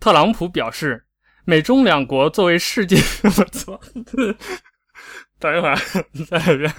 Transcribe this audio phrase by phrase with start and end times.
[0.00, 1.06] 特朗普表示，
[1.44, 3.78] 美中两国作为世界，我操，
[5.38, 5.76] 等一会儿，
[6.26, 6.74] 再来一遍。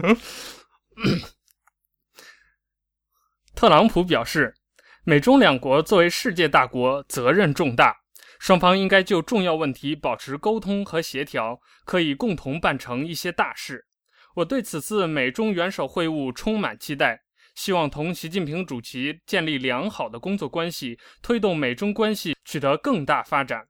[3.54, 4.56] 特朗普表示，
[5.04, 7.96] 美中两国作为世界大国，责任重大，
[8.40, 13.86] 双方应该就重要问题保持沟通和协调，可以共同办成一些大事。
[14.34, 17.22] 我对此次美中元首会晤充满期待。
[17.56, 23.66] 希望同习近平主席建立良好的工作关系，推动美中关系取得更大发展。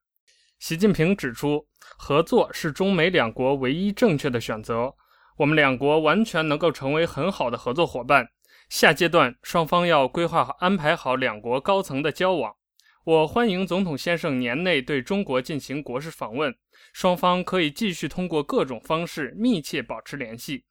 [0.59, 1.65] 习近平指出，
[1.97, 4.93] 合作是中美两国唯一正确的选择。
[5.37, 8.27] 我们两国完全能够成为很好的合作伙伴。
[8.69, 12.53] 下阶段，双方要规划好、安排好两国高层的交往。
[13.03, 16.55] 我欢迎总统先生年内对中国进行国事访问，
[16.93, 20.63] 双方可以继续通过各种方式密切保持联系。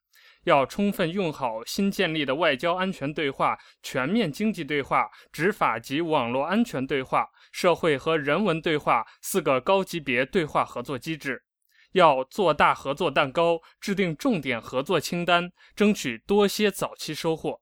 [0.45, 11.43] 要充分用好新建立的外交安全对话、全面经济对话、执法及网络安全对话、社会和人文对话四个高级别对话合作机制。
[11.93, 17.61] 要做大合作蛋糕，制定重点合作清单，争取多些早期收获。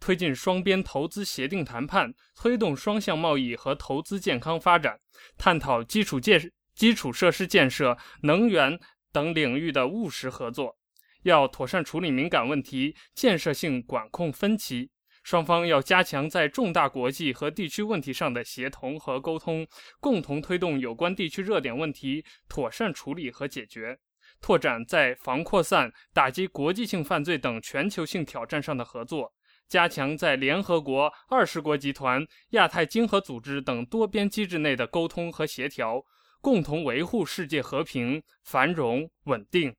[0.00, 4.98] 推进双边投资协定谈判，推动双向贸易和投资健康发展。
[5.36, 8.78] 探讨基础建基础设施建设、能源
[9.12, 10.77] 等领域的务实合作。
[11.22, 14.90] 要妥善处理敏感问题，建设性管控分歧。
[15.24, 19.66] 双方要加强在重大国际和地区问题上的协同和沟通，
[20.00, 23.98] 共同推动有关地区热点问题妥善处理和解决。
[24.40, 29.30] 拓展在防扩散、打击国际性犯罪等全球性挑战上的合作，
[29.68, 36.02] 加强在联合国、二十国集团、亚太经合组织等多边机制内的沟通和协调，
[36.40, 39.74] 共同维护世界和平、繁荣、稳定。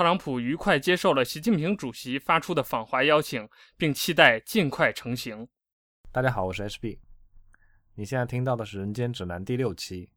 [0.00, 5.46] 特朗普愉快接受了习近平主席发出的访华邀请，并期待尽快成行。
[6.10, 6.98] 大家好，我是 HB。
[7.96, 10.10] 你现在听到的是《人间指南》第六期，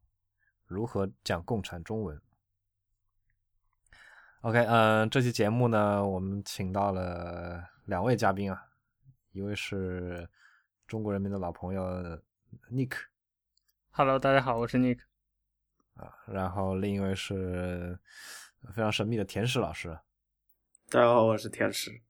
[0.67, 2.17] 如何讲共产中文
[4.43, 8.66] ？OK，嗯、呃，这期节目呢，我们请到了两位嘉宾啊，
[9.33, 10.29] 一位是
[10.88, 11.83] 中国人民的老朋友
[12.72, 12.93] Nick。
[13.91, 14.99] Hello，大家好，我是 Nick。
[15.95, 17.99] 啊，然后另一位是。
[18.72, 19.90] 非常神秘的田石老师，
[20.90, 21.91] 大家好，我是田石。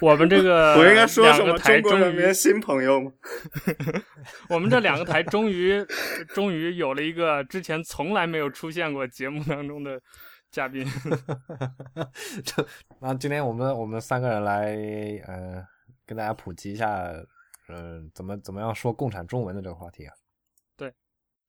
[0.00, 1.56] 我们这个 我应该说什么？
[1.58, 3.12] 中国人民新朋友吗？
[4.50, 5.84] 我们这两个台终于
[6.28, 10.00] 终于有了一个之前从来没有出现过节目当中的
[10.50, 10.84] 嘉宾。
[12.98, 14.74] 那今天我们我们三个人来
[15.26, 15.64] 呃
[16.04, 17.06] 跟大家普及一下，
[17.68, 20.14] 嗯、呃，怎么怎么样说共产中文的这个话题啊？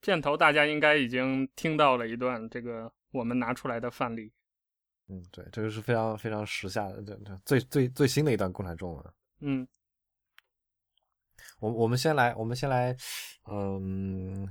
[0.05, 4.31] 片头大家应该已经听到了一段这个我们拿出来的范例。
[5.07, 9.13] 嗯，对，这个是非常非常时下的，这这最最最新的一段共产中文。
[9.39, 9.67] 嗯，
[11.59, 12.95] 我我们先来，我们先来，
[13.49, 14.47] 嗯，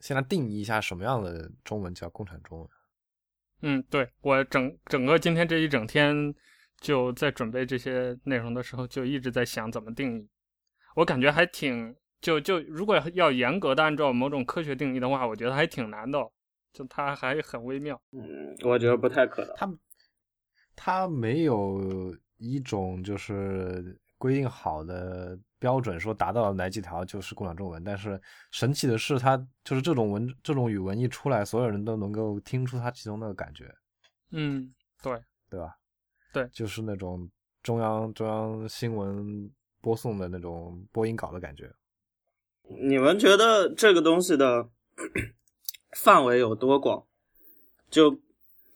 [0.00, 2.68] 先来定义一下什么样的中文叫共产中文。
[3.62, 6.34] 嗯，对，我整整个今天这一整天
[6.80, 10.28] 就在准备这些内容的时候，就一直在想怎么定义。
[10.96, 11.94] 我感觉还挺。
[12.20, 16.18] 就就如果要严格的按照某种科学定义的话，我觉得还挺难的，
[16.72, 18.00] 就它还很微妙。
[18.12, 19.54] 嗯，我觉得不太可能。
[19.56, 19.78] 它
[20.74, 27.82] 它没有一种就是规定好的标准，说达到了哪几条就是共享中文。
[27.84, 33.72] 但是神奇的是，它就是这种文这种语文一出来，所有人都能够听出它其中那个感觉。
[34.32, 35.76] 嗯，对，对吧？
[36.32, 37.30] 对，就是那种
[37.62, 39.50] 中央中央新闻
[39.80, 41.72] 播送的那种播音稿的感觉。
[42.68, 44.68] 你们觉得这个东西的
[45.96, 47.04] 范围有多广？
[47.88, 48.18] 就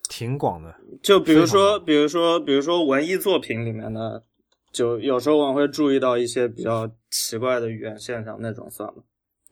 [0.09, 0.75] 挺广的。
[1.03, 4.25] 就比如说，比如说，比如说文艺作品里面的，
[4.73, 9.03] 就有时候我会注意到一些比较奇怪的语言现象，那种算吗？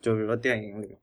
[0.00, 0.99] 就比如说电影里面。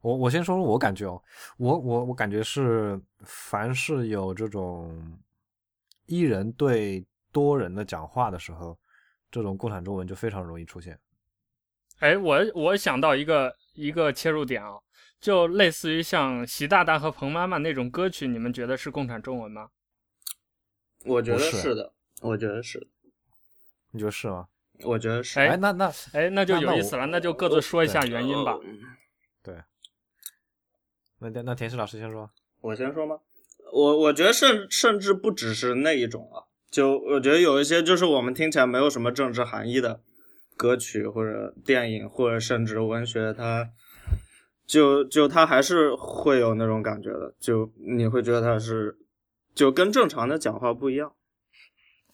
[0.00, 1.22] 我我先说说我感觉哦，
[1.58, 5.16] 我我我感觉是，凡是有这种
[6.06, 8.76] 一人对多人的讲话的时候，
[9.30, 10.98] 这种共产中文就非常容易出现。
[12.02, 14.72] 哎，我我想到一个一个切入点啊，
[15.20, 19.68] 就类似于像习大大和彭妈妈那种歌曲，你们觉得是共产中文吗？
[21.04, 22.88] 我觉得是的，我觉得是的。
[23.92, 24.48] 你觉得是吗？
[24.80, 25.38] 我觉得是。
[25.38, 28.58] 哎，那那哎，那就有意思了，那，那就各自说一下原因吧。
[29.40, 29.54] 对。
[31.20, 32.28] 那那田石老师先说。
[32.62, 33.20] 我先说吗？
[33.72, 40.00] 我我觉得甚甚至不只是那一种啊，就我觉得有一些就是我们听起来没有什么政治含义的。
[40.56, 43.68] 歌曲或者电影或者甚至文学，它
[44.66, 48.96] 就就它还是会有那种感觉的，就你会觉得它是
[49.54, 51.12] 就跟正常的讲话不一样。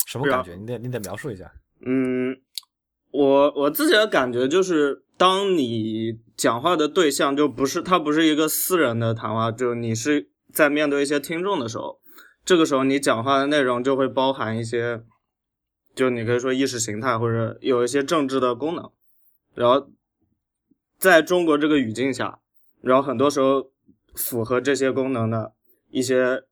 [0.06, 0.54] 什么感觉？
[0.56, 1.52] 你得你得描述一下。
[1.84, 2.36] 嗯，
[3.10, 12.00] 我我自己的感觉就是，当你讲话的对象就不是他不是一个私人的谈话，就你是在面对一些听众的时候，
[12.44, 15.02] 这个时候你讲话的内容就会包含一些，
[15.98, 18.92] 就你可以说意识形态或者有一些政治的功能，
[19.52, 19.90] 然后
[20.96, 22.38] 在中国这个语境下。
[22.80, 23.72] 然后很多时候，
[24.14, 25.56] 符合这些功能的
[25.88, 26.44] 一些，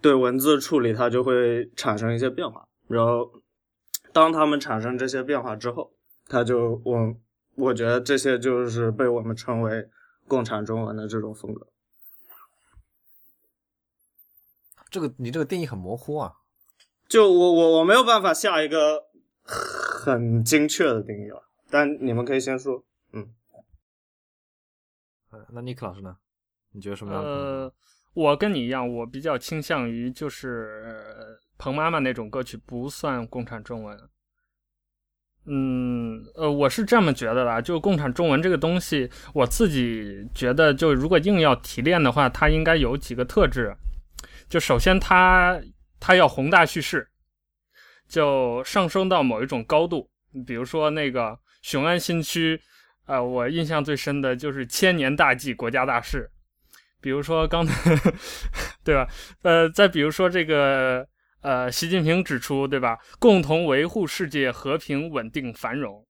[0.00, 2.68] 对文字处理，它就会产生一些变化。
[2.86, 3.42] 然后，
[4.12, 5.92] 当他们产生这些变化之后，
[6.28, 7.16] 它就我
[7.56, 9.90] 我觉得这些就是被我们称为
[10.28, 11.66] 共产中文的这种风格。
[14.88, 16.34] 这个你这个定义很模糊啊！
[17.08, 19.04] 就我我我没有办法下一个
[19.42, 23.28] 很精确的定义了，但你们可以先说，嗯。
[25.50, 26.16] 那尼克老师呢？
[26.72, 27.22] 你觉得什么样？
[27.22, 27.72] 呃，
[28.12, 33.98] 我跟你一样，我比较倾向于就是彭妈妈那种歌曲不算共产中文。
[35.46, 43.74] 嗯，呃，我是这么觉得的，就共产中文这个东西，我自己觉得，就如果硬要提炼的话，它应该有几个特质。
[44.48, 45.58] 就首先它，
[46.00, 47.08] 它要宏大叙事，
[48.08, 50.10] 就上升到某一种高度。
[50.46, 52.60] 比如说那个雄安新区。
[53.08, 56.30] 啊、呃，我印象最深的就是千年大计，国家大事。
[57.00, 57.96] 比如说刚才，
[58.84, 59.08] 对吧？
[59.40, 61.08] 呃，再比如说这个，
[61.40, 62.98] 呃，习近平指出，对吧？
[63.18, 66.06] 共同维护世界和平、稳定、繁荣。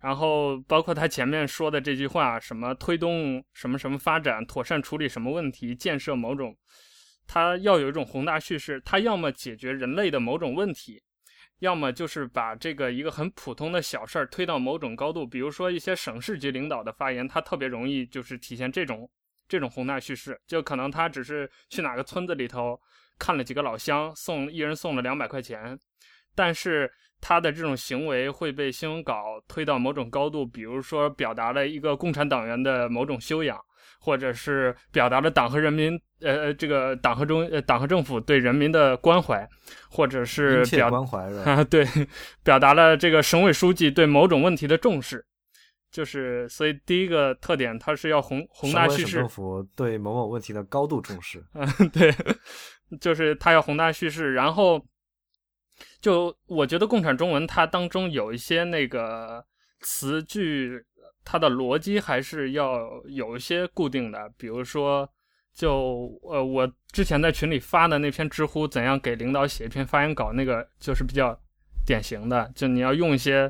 [0.00, 6.56] 然后包括他前面说的这句话，什么推动什么什么发展，妥善处理什么问题，建设某种，
[7.32, 11.00] 他要有一种宏大叙事，他要么解决人类的某种问题。
[11.60, 19.08] 要么就是把这个一个很普通的小事儿推到某种高度，比如说一些省市级领导的发言，他特别容易就是体现这种
[19.46, 22.76] 这种宏大叙事，就可能他只是去哪个村子里头
[23.16, 25.78] 看了几个老乡，送一人送了两百块钱，
[26.34, 26.90] 但是
[27.20, 33.56] 他的这种行为会被新闻稿推到某种高度，比如说表达了一个共产党员的某种修养。
[34.02, 39.46] 或者是表达了党和人民，呃，这个党和中，呃，党和政府对人民的关怀，
[39.90, 41.52] 或者是表关怀是吧？
[41.52, 41.86] 啊， 对，
[42.42, 45.22] 表达了这个省委书记对某种问题的重视，
[45.92, 49.08] 就是所以第一个特点，它是要宏宏大叙事。
[49.08, 52.10] 省政府对某某问题的高度重视，嗯，对，
[53.02, 54.82] 就是它要宏大叙事，然后
[56.00, 59.44] 就我觉得共产中文它当中有一些那个
[59.80, 60.82] 词句。
[61.30, 65.08] 它的逻辑还是要有一些固定的，比如说，
[65.54, 71.40] 就呃，我之前在群里发的那篇知乎怎样给领导写一篇发言稿，那个就是比较
[71.86, 73.48] 典型的，就你要用一些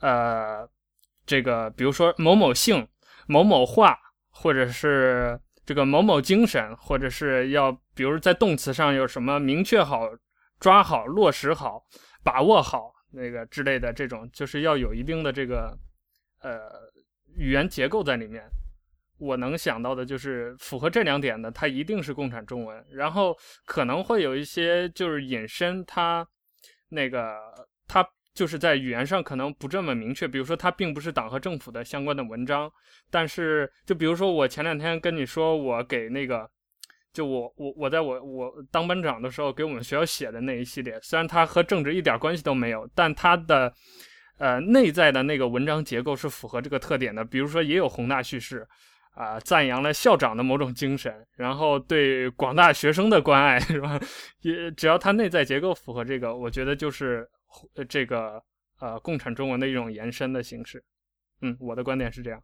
[0.00, 0.68] 呃，
[1.24, 2.86] 这个比如说某某性、
[3.26, 3.98] 某某话，
[4.28, 10.10] 或者是这个某某精神，或者是要比如在动词上有什么明确好、
[10.60, 11.82] 抓好、落实好、
[12.22, 15.74] 把握好那个之类的这种，就是要有一定的这个
[16.42, 16.84] 呃。
[17.36, 18.42] 语言结构在里面，
[19.18, 22.84] 我能想到的就是符合这两点的，它一定是共产中文。
[22.90, 26.26] 然后可能会有一些就是引申，它
[26.88, 27.36] 那个
[27.86, 30.26] 它就是在语言上可能不这么明确。
[30.26, 32.70] 比如说，它并不是党和政府的相关的文章，
[33.10, 36.48] 但是就比如说我前两天跟你说，我给那个
[37.12, 43.72] 就我我我在我我当班长的时候给我们学校写的那一系列，虽然它和政治一点关系都没有，但它的。
[44.36, 48.66] 呃，内在的那个文章结构是符合这个特点的，比如说也有宏大叙事，
[49.12, 54.00] 啊、赞扬了校长的某种精神，然后对广大学生的关爱，是吧？
[54.40, 57.24] 也只要它内在结构符合这个，我觉得就是
[57.88, 58.42] 这个
[58.80, 60.82] 呃共产中文的一种延伸的形式。
[61.40, 62.42] 嗯，我的观点是这样。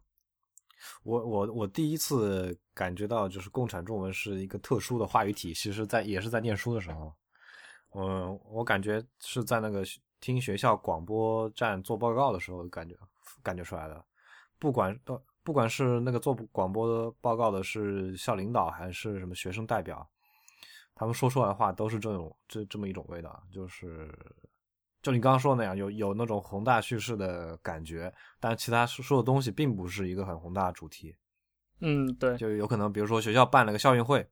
[1.03, 7.13] 我我我第一次感觉到就是共产中文是一个特殊的话语体系，是在也是在念书的时候，
[7.95, 9.83] 嗯，我感觉是在那个。
[10.21, 12.95] 听学校广播站做报告的时候，感觉
[13.43, 14.05] 感觉出来的，
[14.59, 20.07] 不管不不管是那个做广播报告的是校领导还是什么学生代表，
[20.93, 24.07] 他们说出来的话都是这种这这么一种味道，就是
[25.01, 31.15] 就你刚刚说的那样，有有那种宏大叙事的感觉，但其他说的东西并不是一个很宏大的主题。
[31.79, 34.29] 嗯，对，就有可能比如说学校办了个校运会。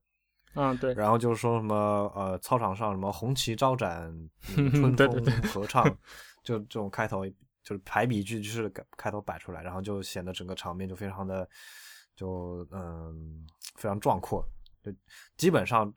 [0.56, 1.76] 嗯，对，然后就是说什么
[2.16, 5.92] 呃，操场上什么红旗招展， 春风合唱，对。
[5.92, 6.00] 对对
[6.42, 7.28] 就这种开头
[7.62, 11.48] 就是排比句，就是开头摆出来，然后就显得整个场面就非常的
[12.16, 14.44] 就嗯非常壮阔，
[14.82, 14.92] 就
[15.38, 15.94] 基本上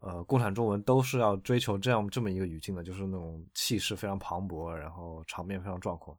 [0.00, 6.18] 呃共产中文都是要追求这样这么一个语境的，就是那种气势非常磅礴，然后场面非常壮阔，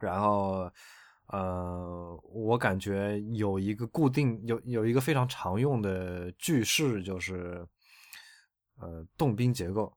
[0.00, 0.70] 然后
[1.28, 7.66] 呃，我感觉有一个固定有有一个非常常用的句式，就是
[8.76, 9.92] 呃动宾结构，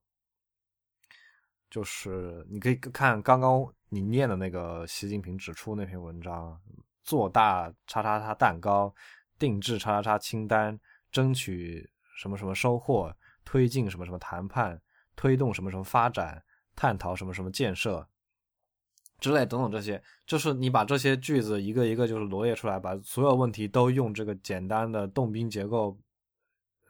[1.70, 6.60] 就是你可以看刚刚你念的那个习近平指出那篇文章，
[7.04, 8.94] 做大叉叉叉蛋糕，
[9.38, 10.80] 定制叉叉叉清单，
[11.12, 14.82] 争取什么什么收获，推进什么什么谈判，
[15.16, 16.42] 推动什么什么发展，
[16.74, 18.08] 探讨什么什么建设。
[19.20, 25.98] 之类等等这些，就是你把这些句子一个一个就是罗列出来，把所有问题都用这个简单的动宾结构，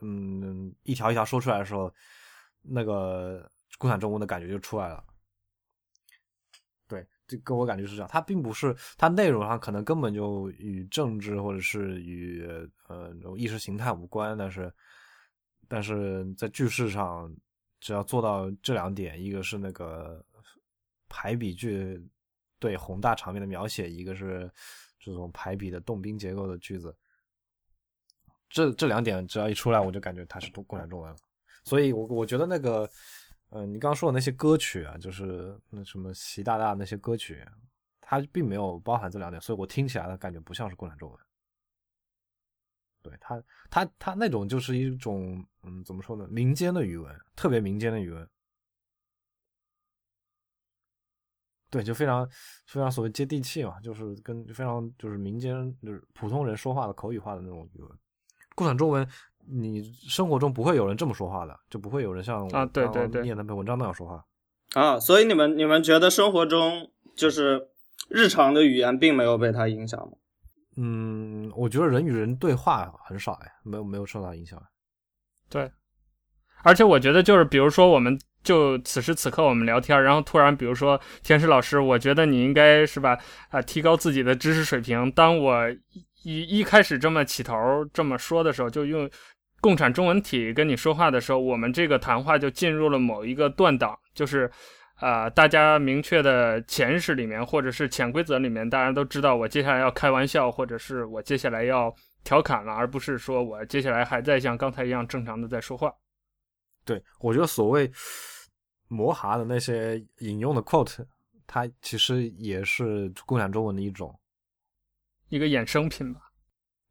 [0.02, 1.90] 嗯，一条一条说出来的时候，
[2.62, 5.02] 那个共产中文的感觉就出来了。
[6.86, 12.46] 对，这个我感觉是这样，它并不是它内容上可能根本就与政治或者是与
[12.90, 14.74] 呃意识形态无关，但是
[15.70, 17.34] 但是在句式上，
[17.80, 20.22] 只要做到这两点，一个是那个
[21.08, 22.06] 排比句。
[22.60, 24.52] 对宏大场面的描写，一个是
[25.00, 26.96] 这种排比的动宾结构的句子，
[28.50, 31.18] 这这两点只要一出来，我就感觉它是共共产中文了。
[31.64, 32.90] 所以我，我觉得那个，
[33.50, 37.46] 嗯、你刚刚说的那些歌曲啊，就是那什么习大大那些歌曲，
[38.02, 41.20] 它并没有包含这两点，所以我听起来的感觉不像是共产中文。
[43.04, 46.28] 对它，它它那种就是一种，嗯，怎么说呢？
[46.30, 48.28] 民间的语文，特别民间的语文。
[51.70, 52.26] 对，就非常
[52.66, 57.92] 非常所谓接地气嘛，就是跟非常就是民间就是普通人说话的口语化的那种语文。
[58.56, 59.06] 共产中文，
[59.46, 64.24] 你生活中不会有人这么说话的，就不会有人像啊对对对念那篇文章那样说话
[64.74, 64.98] 啊。
[65.00, 67.68] 所以你们你们觉得生活中就是
[68.10, 70.14] 日常的语言并没有被它影响吗？
[70.78, 74.58] 嗯，我觉得人与人对话很少哎，没有没有受到影响。
[75.50, 75.70] 对，
[76.64, 78.18] 而且我觉得就是比如说我们。
[78.48, 83.18] 就此时此刻我们聊天，然后突然比如说田石老师，我觉得你应该是吧
[83.50, 85.12] 啊，提高自己的知识水平。
[85.12, 85.70] 当我
[86.24, 87.54] 一一开始这么起头
[87.94, 89.10] 这么说的时候，就用
[89.60, 94.50] 共产中文体跟你说话的时候，我们这个谈话就进入了某一个断档，就是
[94.96, 105.92] 啊、大家明确的潜意识里面或者是潜规则里面，大家都知道我接下来要开玩笑，或者是我接下来要调侃了，而不是说我接下来还在像刚才一样正常的在说话。
[106.86, 107.92] 对，我觉得所谓。
[108.88, 111.06] 摩哈的那些引用的 quote，
[111.46, 114.18] 它其实也是共产中文的一种，
[115.30, 116.22] 一个衍生品吧。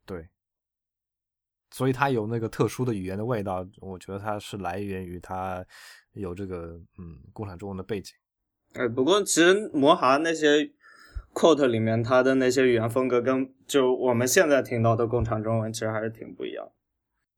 [0.05, 0.29] 对，
[1.71, 5.65] 所以它有那个特殊的语言的味道，我觉得它是来源于它
[6.13, 8.13] 有这个嗯共产中文的背景。
[8.73, 10.71] 哎，不过其实摩哈那些
[11.33, 16.69] quote 里面，它的那些语言风格跟就我们现在听到的共产中文其实还是挺不一样。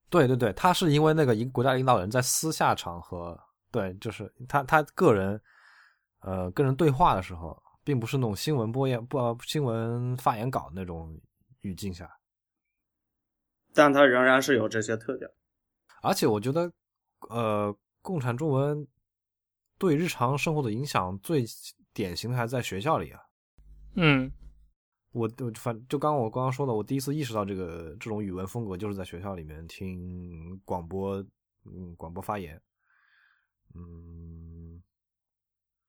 [0.09, 3.39] 对对对，他是因为那个一个国家领导人在私下场合。
[3.71, 5.41] 对，就是他他个人，
[6.21, 11.19] 呃，跟人对话的时候，并不是那种新闻播言不新闻发言稿那种
[11.61, 12.09] 语境下，
[13.73, 15.29] 但他仍然是有这些特点。
[16.01, 16.71] 而且我觉得，
[17.29, 18.87] 呃，共产中文
[19.77, 21.45] 对日常生活的影响最
[21.93, 23.19] 典型的还在学校里啊。
[23.95, 24.31] 嗯，
[25.11, 31.17] 我我反就刚刚我刚刚说的，我第一次意识到这个这种语文风格，就是在学校里面听广播，
[31.65, 32.59] 嗯，广播发言。
[33.75, 34.81] 嗯，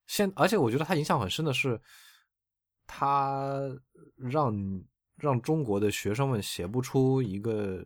[0.06, 1.80] 现而且我觉得他影响很深的是，
[2.86, 3.60] 他
[4.16, 4.54] 让
[5.16, 7.84] 让中国的学生们写不出一个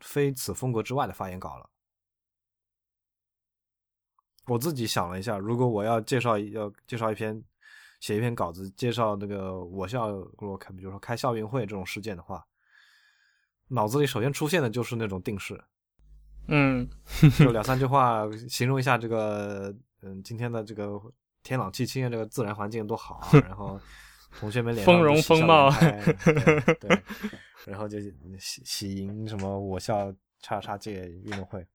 [0.00, 1.68] 非此风格之外的发言稿了。
[4.46, 7.44] 我自己想了一下，如果我要介绍要介绍一篇
[8.00, 10.06] 写一篇稿子，介绍那个我校
[10.38, 12.46] 我开比如说开校运会这种事件的话，
[13.66, 15.62] 脑子里首先出现的就是那种定式。
[16.48, 16.88] 嗯，
[17.38, 21.00] 就两三句话形容一下这个，嗯，今天的这个
[21.42, 23.28] 天朗气清，这个自然环境多好啊。
[23.46, 23.78] 然后
[24.38, 27.02] 同学们脸上丰容风貌， 对，对，
[27.66, 27.98] 然后就
[28.38, 31.66] 喜喜迎什么我校叉叉届运动会。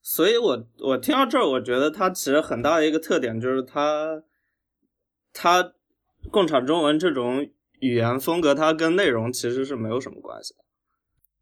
[0.00, 4.22] 所以我我听到这儿，我觉得它其实很大的一个特点就是它，
[5.32, 5.72] 它
[6.30, 7.46] 共产中文这种
[7.80, 10.60] 语言风格，它跟内容其实是没有什么关系的。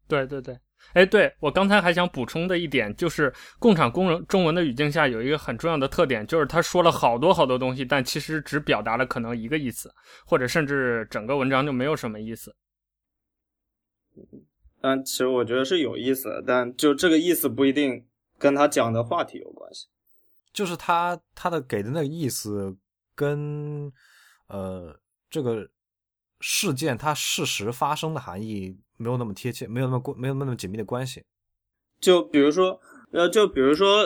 [0.07, 0.59] 对对对。
[0.93, 9.93] 哎，对，我刚才还想补充的一点就是，共产工人中文的语境下有一个很重要的特点，就是他说了好多好多东西，但其实只表达了可能一个意思，
[10.25, 12.55] 或者甚至整个文章就没有什么意思。
[14.81, 18.07] 但其实我觉得是有意思的，但就这个意思不一定
[18.39, 19.87] 跟他讲的话题有关系。
[20.53, 22.75] 就是他他的给的那个意思
[23.13, 23.91] 跟
[24.47, 25.69] 呃这个
[26.39, 28.75] 事件它事实发生的含义。
[28.97, 31.23] 没有那么贴切，没有那么关，没有那么紧密的关系。
[31.99, 32.79] 就比如说，
[33.11, 34.03] 呃，就比如说，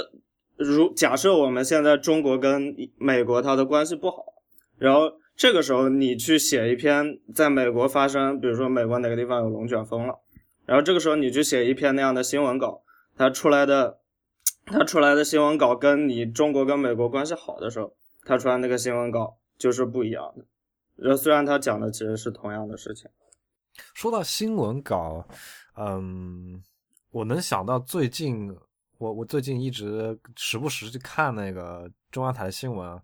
[0.56, 4.24] 如假设我们现在中国跟美国它的关系不好，
[4.78, 10.20] 然后这个时候你去写一篇在美国发生，比如说美国哪个地方有龙卷风了，
[10.66, 12.84] 然后这个时候你去写一篇那样的新闻稿，
[13.18, 14.00] 它出来的，
[14.66, 17.94] 它出来的新闻稿跟你中国跟美国关系好的时候，
[18.24, 20.46] 它出来那个新闻稿就是不一样的。
[20.96, 23.10] 然后虽然他讲的其实是同样的事情。
[23.94, 25.26] 说到新闻稿，
[25.76, 26.62] 嗯，
[27.10, 28.56] 我能想到最近，
[28.98, 33.02] 我我最近一直时不时去看那个中央台的新闻，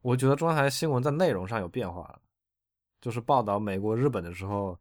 [0.00, 2.20] 我觉得中央台新闻在内容上有变化了，
[3.00, 4.78] 就是报道美国、日本的时候，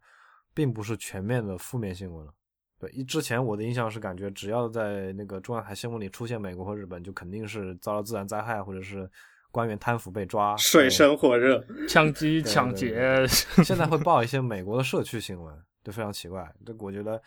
[0.53, 2.34] 并不是全面的负面新闻了。
[2.80, 9.10] 对，一之前我的印象是感觉，只要在那个中央台新闻里出现美国和日本，就肯定是遭到自然灾害或者是。
[9.51, 13.25] 官员贪腐被抓，水深火热， 枪击、抢劫。
[13.63, 15.53] 现在会报一些美国的社区新闻，
[15.84, 16.50] 就非常奇怪。
[16.65, 17.22] 这我觉得，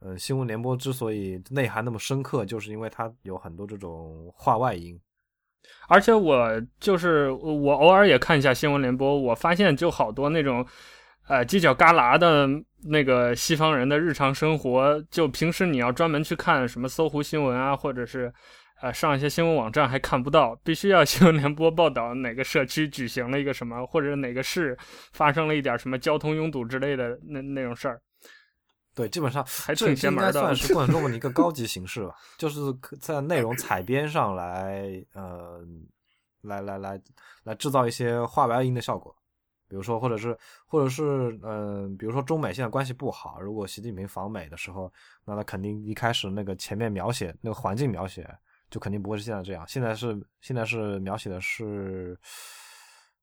[0.00, 5.00] 呃，新闻联播之所以内涵那么深刻，就是因为它有很多这种话外音。
[5.88, 10.64] 而且我就是我偶尔也看一下新闻联播，我发现就好多那种，
[11.28, 12.46] 呃，犄角旮旯的
[12.84, 18.32] 那个西方人的日常生活，就平时你要专门去看什么搜狐新闻啊，或者是。
[18.80, 24.76] 呃，上一些新闻网站还看不到，必须要新闻联播报道哪个社区举行了一个什么，或者哪个市
[25.12, 28.00] 发生了一点什么交通拥堵之类的那那种事儿。
[28.94, 30.32] 对，基本上还挺邪门的。
[30.32, 32.60] 这应该算是共产 中文的一个高级形式吧，就是
[33.00, 35.62] 在内容采编上来，呃，
[36.42, 37.00] 来来来
[37.44, 39.14] 来制造一些话外音的效果。
[39.68, 44.92] 比如说，或者是，或者是，嗯、呃，比如说中美现在关系不好，如果习近平访美的时候，
[45.24, 48.28] 那他肯定一开始那个前面描写那个环境描写。
[48.70, 52.16] 就肯定不会是现在这样，现在是现在是描写的是，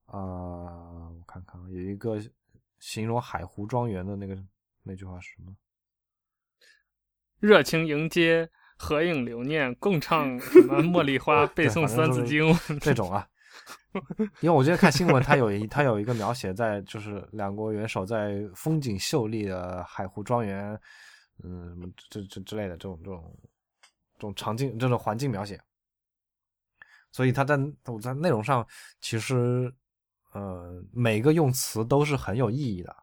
[0.08, 2.20] 啊、呃，我看看有一个
[2.80, 4.38] 形容海湖庄园的那个
[4.84, 5.56] 那句话是什么？
[7.39, 13.25] 热情迎接，合影留念，共唱什么茉莉花，背 诵三字经，这种啊。
[14.42, 20.77] 因为我今天看新闻，它有一它有一个描写在，就是两国元首在风景秀丽的海湖庄园，
[21.44, 23.34] 嗯，这这之类的这种这种。
[24.17, 25.61] 这种场景、这种环境描写，
[27.11, 28.68] 所以他在我在内容上，
[29.00, 29.72] 其实，
[30.31, 32.96] 呃，每个用词都是很有意义的。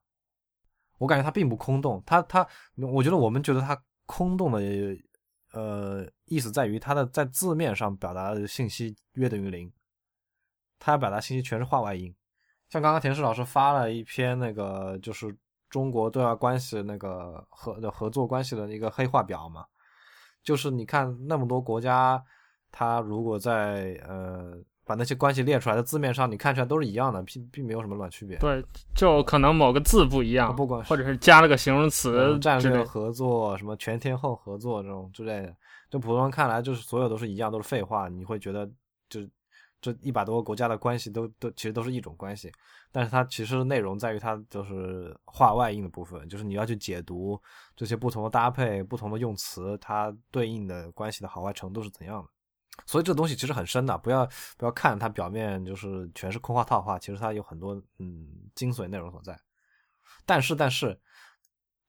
[0.98, 4.60] 我感觉他并不空洞，他他，我觉得我们觉得他空洞的，
[5.52, 9.72] 呃，意思在于他的在字面上表达的信息约等于零，
[10.80, 12.12] 他要表达信息全是话外音。
[12.68, 15.36] 像刚刚田氏老师发了一篇那个就是
[15.70, 19.64] 中国对外关系那个合的合作关系的一个黑话表嘛。
[20.44, 22.22] 就是你看那么多国家，
[22.70, 24.52] 它如果在呃
[24.84, 28.36] 把那些关系列出来的字面上，你看出来都是一样的，并并没有什么卵区别。
[28.36, 28.62] 对，
[28.94, 35.56] 就可能某个字不一样，不管是或者是加了个形容词，战略合作什么全天候合作这种之类的，
[35.88, 38.08] 就普通人看来就是所有都是一样，都是废话。
[38.08, 38.72] 你会觉得就
[39.84, 42.50] 这一百多个国家的关系都都其实都是一种关系。
[42.90, 47.38] 但是它其实内容在于它就是话外音的部分，就是你要去解读
[47.76, 52.30] 这些不同的搭配、不同的用词，它对应的关系的好坏程度是怎样的。
[52.86, 59.38] 所以这东西其实很深的，不要不要看它表面就是全是空话套话，其实它有很多嗯精髓内容所在。
[60.24, 60.98] 但是但是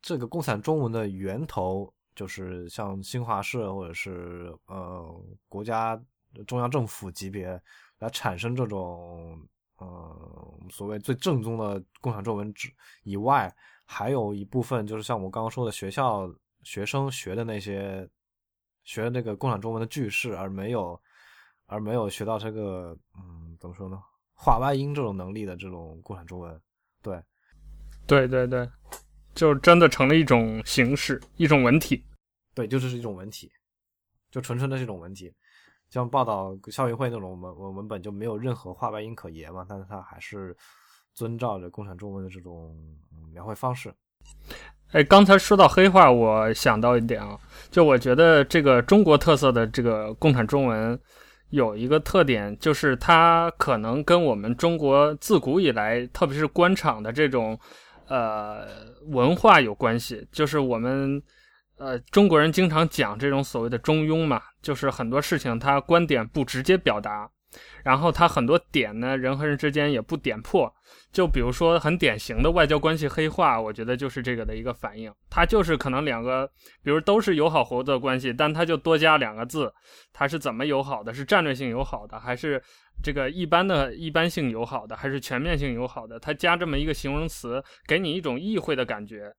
[0.02, 6.00] 这个共产中文的源头就是像新华社或者是呃国家
[6.46, 7.62] 中央政府级别
[8.00, 9.40] 来产生这种。
[9.78, 12.72] 呃，所谓最正宗的共产中文之
[13.04, 13.54] 以外，
[13.84, 18.10] 还有一部分就是像我刚刚说的学校学生学的那些
[18.86, 20.98] 学的那个共产中文的句式，而没有
[21.66, 24.02] 而没有学到这个嗯，怎么说呢？
[24.34, 26.62] 话外音这种能力的这种共产中文，
[27.02, 27.22] 对，
[28.08, 28.70] 对对对，
[29.34, 32.02] 就真的成了一种形式，一种文体，
[32.54, 33.52] 对，就这是一种文体，
[34.32, 35.34] 就纯纯的是一种文体。
[35.90, 40.56] 像报道校运会那种文文本就没有任何话外音可言嘛，但是他还是
[41.14, 42.76] 遵照着共产中文的这种
[43.32, 43.94] 描绘方式。
[44.92, 47.40] 哎，刚才说到黑话，我想到一点啊，
[47.72, 51.00] 就我觉得这个中国特色的这个共产中文
[51.52, 57.58] 有一个特点，就是它可能跟我们中国自古以来，特别是官场的这种
[58.08, 58.68] 呃
[59.08, 61.22] 文化有关系，就是我们。
[61.78, 67.30] 呃，中国人经常讲这种所谓的中庸嘛，就是很多事情他观点不直接表达，
[67.84, 70.74] 然后他很多点呢，人和人之间也不点破。
[71.12, 75.12] 就比如说很典型的外交关系黑化，我觉得就是这个的一个反应。
[75.30, 76.50] 他就是可能两个，
[76.82, 79.74] 比如都是友好合作关系，但他就多加两个字，
[80.14, 81.14] 他是怎么友好的？
[81.14, 82.62] 是战略性友好的，还是
[83.04, 86.18] 这个一般的一般性友好的，还是全面性友好的？
[86.20, 89.34] 他加这么一个形容词，给你一种意会的感觉。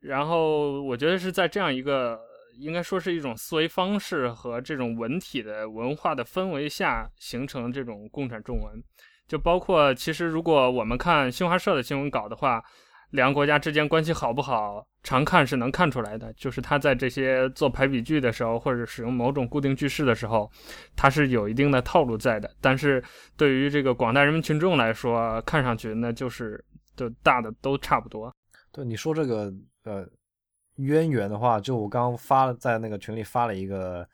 [0.00, 2.18] 然后我觉得是在这样一个
[2.58, 8.82] 应该说是一种思维方式和这种文体的文化的氛围下形成这种共产中文，
[9.26, 12.62] 就包括其实如果我们看新华社的新闻稿的话，
[13.10, 16.32] 两个国家之间关系好不好，常看是能看出来的。
[16.34, 20.50] 就是他在这些做排比句的时候，或者使用某种固定句式的时候，
[20.94, 22.50] 他是有一定的套路在的。
[22.60, 23.02] 但是
[23.36, 26.62] 对于这个广大人民群众来说，看上去那就是
[26.96, 28.30] 就大的都差不多。
[28.70, 29.50] 对你说这个
[29.84, 30.06] 呃
[30.76, 34.06] 渊源的话，就我刚发在那个群里发了一个，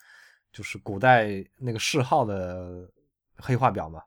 [0.53, 2.89] 就是古代那个谥号的
[3.37, 4.03] 黑话表嘛。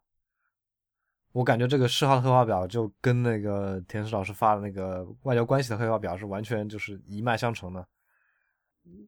[1.33, 7.85] 我感觉这个谥号的黑话表就跟那个田石老师发的那个外交关系的黑话表是完全就是一脉相承的。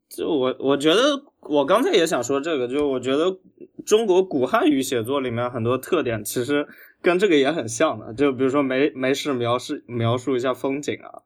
[0.09, 1.01] 就我我觉得
[1.39, 3.39] 我刚才也想说这个，就我觉得
[3.85, 6.67] 中国古汉语写作里面很多特点其实
[7.01, 8.13] 跟这个也很像的。
[8.13, 11.23] 就比如说没没事描述描述一下风景啊，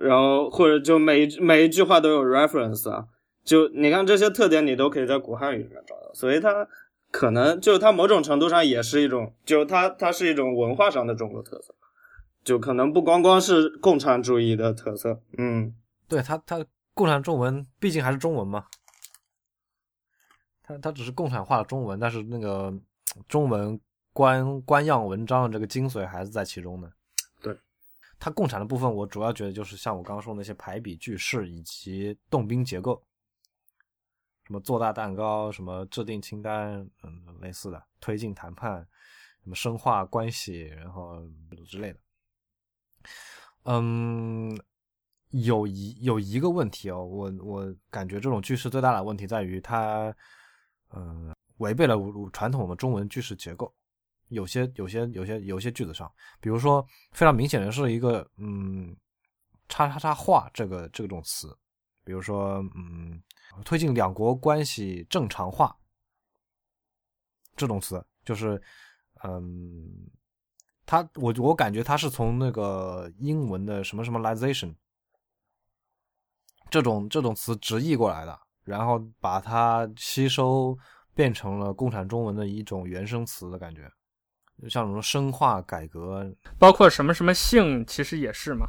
[0.00, 3.06] 然后或者就每一每一句话都有 reference 啊，
[3.44, 6.68] 就你看这些特点你都可以在古汉语里面找到，所以它。
[7.10, 11.74] 可能就它某种程度上也是一种，就它它是一种文化上的中国特色，
[12.44, 15.18] 就可能不光光是共产主义的特色。
[15.38, 15.74] 嗯，
[16.06, 18.66] 对，它它共产中文毕竟还是中文嘛，
[20.62, 22.70] 它它只是共产化的中文，但是那个
[23.26, 23.80] 中文
[24.12, 26.92] 官官样文章的这个精髓还是在其中的。
[28.18, 33.02] 它共产的部分，我主要觉得就是像我刚刚说的那些排比句式以及动宾结构。
[34.44, 38.80] 什么做大蛋糕，什么制定清单，嗯，类似的推进谈判，
[39.42, 41.22] 什么深化关系，然后
[41.66, 41.98] 之类的。
[43.64, 44.58] 嗯，
[45.32, 50.10] 有一有一个问题哦，我我感觉这种句式最大的问题在于它，
[50.94, 51.94] 嗯，违背了
[52.32, 53.70] 传统的中文句式结构。
[54.28, 56.10] 有些有些有些有些句子上，
[56.40, 58.96] 比如说非常明显的是一个嗯，
[59.68, 61.56] 叉叉叉化这个这种词，
[62.04, 63.22] 比如说嗯。
[63.64, 65.74] 推进两国关系正常化。
[67.56, 68.62] 这种词，就是，
[69.24, 70.06] 嗯，
[70.84, 74.72] 它我我感觉它是从那个英文的什么什么 ization
[76.70, 80.78] 这种这种词直译过来的，然后把它吸收
[81.14, 83.90] 变成了共产中文的一种原生词的感觉，
[84.68, 86.26] 像什么深化改革，
[86.58, 88.66] 包括什么什么性，其实也是嘛。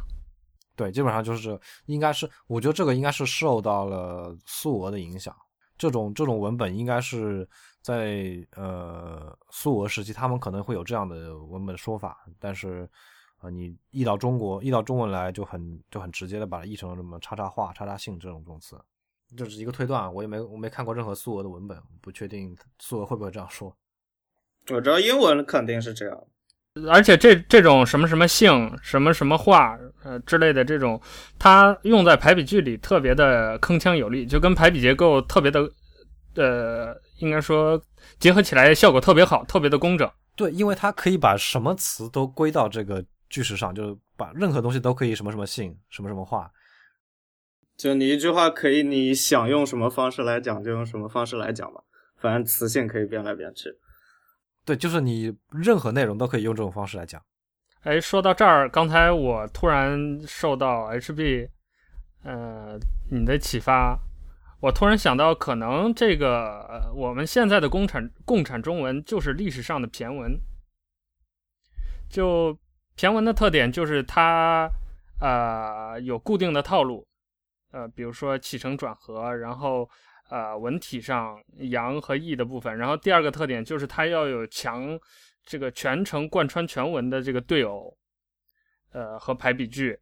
[0.76, 5.36] 对，基本上就是应该是，我觉得这个应该是受到了苏俄的影响。
[5.78, 7.48] 这种这种文本应该是
[7.82, 12.84] 在呃苏俄时期，他们可能会有这样的文本说法，但是
[13.38, 18.78] 啊、呃，你译到中国，译到中文来就很就很直接的把它译成了什么叉叉化、叉叉性这种动词，
[19.38, 20.14] 这、是一个推断。
[20.14, 23.74] 我也没我没看过任何苏俄的文本，不确定苏俄会不会这样说。
[24.74, 26.18] 我知道英文肯定是这样。
[26.88, 31.02] 而且这这种什么什么性什么什么话呃之类的这种，
[31.38, 35.70] 它用在排比句里特别的铿锵有力，就跟排比结构特别的，
[36.36, 37.82] 呃，应该说
[38.20, 40.10] 结合起来效果特别好，特别的工整。
[40.36, 46.50] 对，因为它可以把什么词都归到这个句式上，就是把任何东西都可以什么什么性什么什么话。
[47.76, 51.82] 就你一句话可以你想用什么方式来讲就用什么方式来讲吧，
[52.18, 53.70] 反正词性可以变来变去。
[54.70, 57.20] 对，就是你任何内容都可以用这种方式来讲。
[57.82, 61.50] 哎，说到这儿，刚才我突然受到 HB，
[62.24, 62.78] 呃，
[63.10, 63.98] 你的启发，
[64.60, 70.40] 我突然想到，可能这个、我们现在的共产共产中文就是历史上的骈文。
[72.08, 72.56] 就
[72.96, 74.70] 骈文的特点就是它，
[75.20, 77.04] 呃，有固定的套路，
[77.72, 79.90] 呃，比如说起承转合，然后。
[80.30, 85.00] 呃，文体上扬和抑的部分，然后第二个特点就是它要有强
[85.44, 87.98] 这个全程贯穿全文的这个对偶，
[88.92, 90.00] 呃和排比句，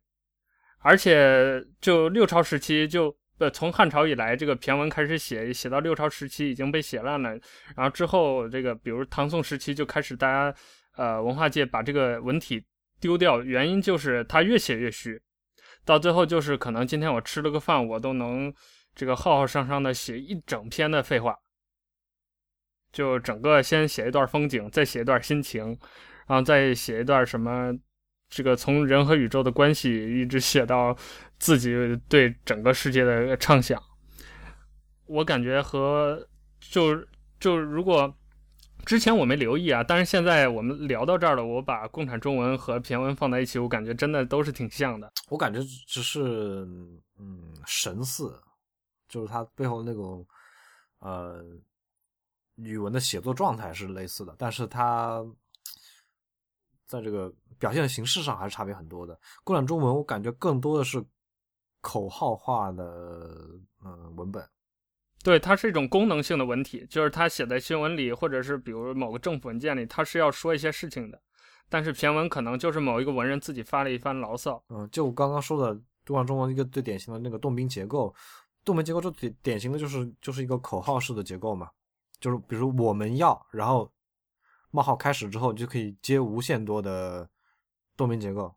[0.79, 7.29] 而且就六朝时期就呃从汉朝以来这个骈文开始写，写到六朝时期已经被写烂了，
[7.73, 10.53] 然后之后这个比如唐宋时期就开始大家
[10.97, 12.61] 呃文化界把这个文体
[12.99, 15.21] 丢掉，原因就是它越写越虚，
[15.85, 18.53] 到最后就是可能今天我吃了个饭我都能。
[18.97, 21.38] 这个浩浩汤汤的写一整篇的废话，
[22.91, 25.65] 就整个先写一段风景，再写一段心情，
[26.25, 27.71] 然后再写一段什么，
[28.27, 30.97] 这个从人和宇宙的关系一直写到
[31.38, 31.75] 自己
[32.10, 33.79] 对整个世界的畅想。
[35.05, 36.27] 我感觉和
[36.60, 36.99] 就
[37.39, 38.12] 就如果
[38.83, 45.12] 之前我没留意啊，但是现在我们聊到这儿了，我把共产中文和骈文放在一起，我感觉真的都是挺像的。
[45.29, 46.19] 我感觉只是
[47.19, 48.33] 嗯神似。
[49.17, 50.23] 就是它背后那种，
[50.99, 51.43] 呃，
[52.58, 55.25] 语文的写作状态是类似的，但是它
[56.86, 59.19] 在这个表现的形式上还是差别很多的。
[59.43, 61.03] 共产中文我感觉更多的是
[61.82, 62.84] 口号化的，
[63.84, 64.47] 嗯、呃，文本，
[65.23, 71.19] 对，它是一种功能性的文体，就是它写在新闻里，或者是比如某个政府文件里，它是要说一些事情的。
[71.69, 74.63] 但是骈文可能就是某一个文人自己发了一番牢骚。
[74.69, 78.13] 嗯，就我刚刚说的，共产中文一个最典型的那个动宾结构，
[78.67, 81.71] 动门结构就典典型的就是就是一个口号式的结构嘛，
[82.19, 83.89] 就是比如我们要，然后
[84.71, 87.30] 冒号开始之后，就可以接无限多的
[87.95, 88.53] 动门结构，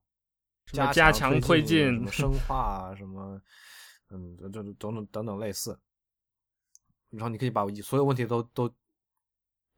[0.73, 3.40] 加加强推进，什么深化啊，什么
[4.09, 5.79] 嗯，这这等等等等类似。
[7.11, 8.68] 然后你可以把所有问题都都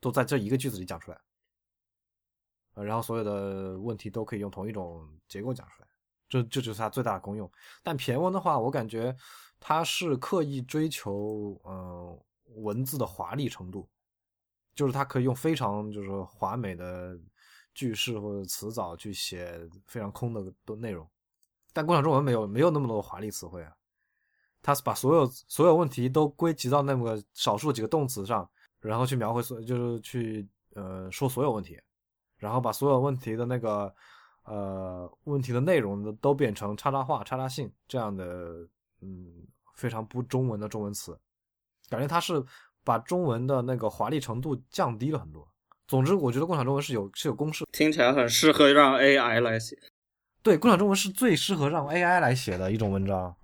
[0.01, 1.21] 都在这一个句子里讲出来。
[2.75, 5.88] 然后所有的问题都可以用同一种结构讲出来，
[6.27, 7.53] 这这就是它最大的功用。
[7.83, 9.14] 但骈文的话，我感觉
[9.64, 12.18] 他是刻意追求嗯、
[12.57, 13.88] 文字的华丽程度，
[14.75, 17.16] 就是他可以用非常就是华美的
[17.72, 21.09] 句式或者词藻去写非常空的的内容。
[21.72, 23.72] 但共产中文没有没有那么多华丽词汇啊，
[24.61, 31.81] 他是把所有所有问题都归集到那么个少数几个动词上，然后去描绘所就是去呃说所有问题。
[32.37, 33.94] 然后把所有问题的那个，
[34.42, 38.68] 呃，问题的内容都都变成叉叉话、叉叉性这样的，
[39.01, 41.16] 嗯，非常不中文的中文词，
[41.88, 42.42] 感觉它是
[42.85, 45.46] 把中文的那个华丽程度降低了很多。
[45.87, 49.76] 总之，我觉得共享中文是有是有公式，听起来很适合让 AI 来写。
[50.42, 53.35] 对，共享中文是最适合让 AI 来写的一种文章。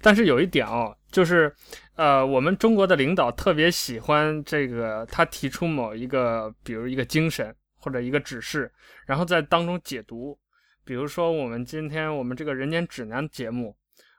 [0.00, 1.54] 但是有一点哦，就是，
[1.94, 7.54] 呃，我们中国的领导特别喜欢这个，他提出某一个，比如一个精神。
[7.82, 8.70] 或者一个指示，
[9.06, 10.38] 然后在当中解读。
[10.84, 13.74] 比如说，我们今天我们这个人间指南节目，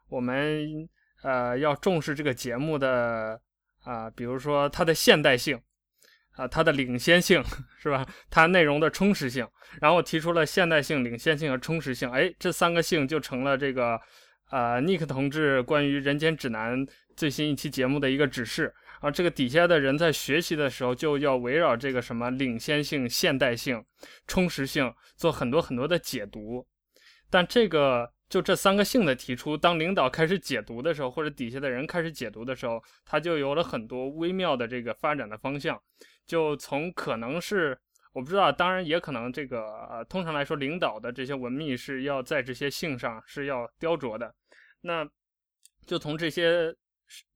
[0.09, 0.67] 我们
[1.23, 3.39] 呃要重视这个节目的
[3.83, 5.59] 啊、比如说它的现代性
[6.33, 7.43] 啊、它的领先性
[7.81, 8.05] 是吧？
[8.29, 9.47] 它内容的充实性。
[9.79, 13.99] 然后我提出了现代性、领先性和充实性，哎，这三个性就成了这个
[14.49, 18.73] 呃尼克同志关于人间指南最新一期节目的一个指示。
[19.01, 23.83] 啊，这个底下的人在学习的时候就要围绕这个什么领先性、现代性、
[24.27, 26.67] 充实性做很多很多的解读。
[27.29, 35.77] 但这个就这三个性的提出，当领导开始解读的时候，或者底下的人开始解读的时候，他就有了很多微妙的这个发展的方向。
[36.25, 37.77] 就从可能是
[38.13, 44.33] 我不知道，当然也可能这个呃，通常来说，领导的这些文秘是要在这些性上是要雕琢的。
[44.79, 45.05] 那
[45.85, 46.73] 就从这些。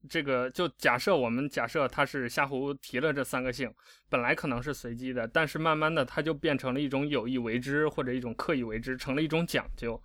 [0.10, 3.70] 这个就假设我们假设他是瞎胡提了这三个性，
[4.08, 10.02] 本来可能是随机的，但是慢慢的它就变成了一种有意为之或者一种刻意为之，成了一种讲究。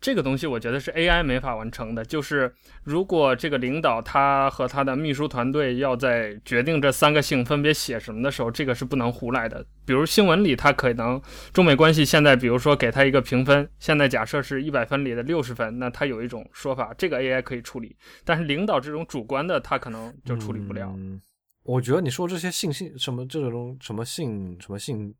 [0.00, 2.04] 这个东西我觉得是 AI 没法完成的。
[2.04, 9.66] 就是如果这个领导他和他的秘书团队要在决定这三个姓分别写什么的时候，这个是不能胡来的。
[9.84, 11.20] 比如新闻里，他可能
[11.52, 17.96] 中美关系现在，比如说给他一个评分，现在假设是一百分里的六十分，那他有一种说法，这个 AI 可以处理。
[18.24, 20.94] 但是领导这种主观的，他可能就处理不了。
[20.96, 21.20] 嗯，
[21.64, 25.12] 我觉得你说这些信息什么这种什么性什么性，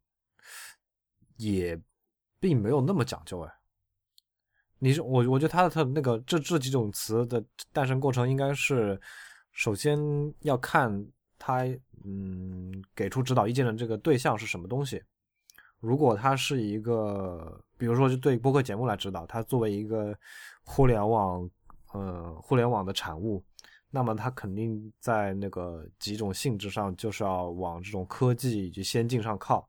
[1.39, 1.77] 也
[2.39, 3.53] 并没有那么讲究哎。
[4.83, 8.99] 你是我，我觉得他的特那个这这几种词的诞生过程，应该是
[9.53, 9.99] 首先
[10.41, 11.07] 要看
[11.39, 11.65] 他
[12.03, 15.01] 嗯给出指导意见的这个对象是什么东西。
[15.81, 20.17] 如果他是一个，比如说就对播客节目来指导，他作为一个
[20.63, 21.49] 互联网
[21.93, 23.45] 呃互联网的产物，
[23.91, 29.69] 那么他肯定在那个几种性质上就是要往这种科技以及先进上靠，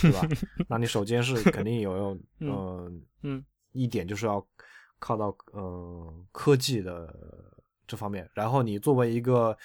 [0.00, 0.20] 对吧？
[0.66, 3.44] 那你首先是肯定有嗯 呃嗯。
[3.72, 4.44] 一点就是要
[4.98, 7.14] 靠到呃科技的
[7.86, 9.56] 这方面，然后你作为一个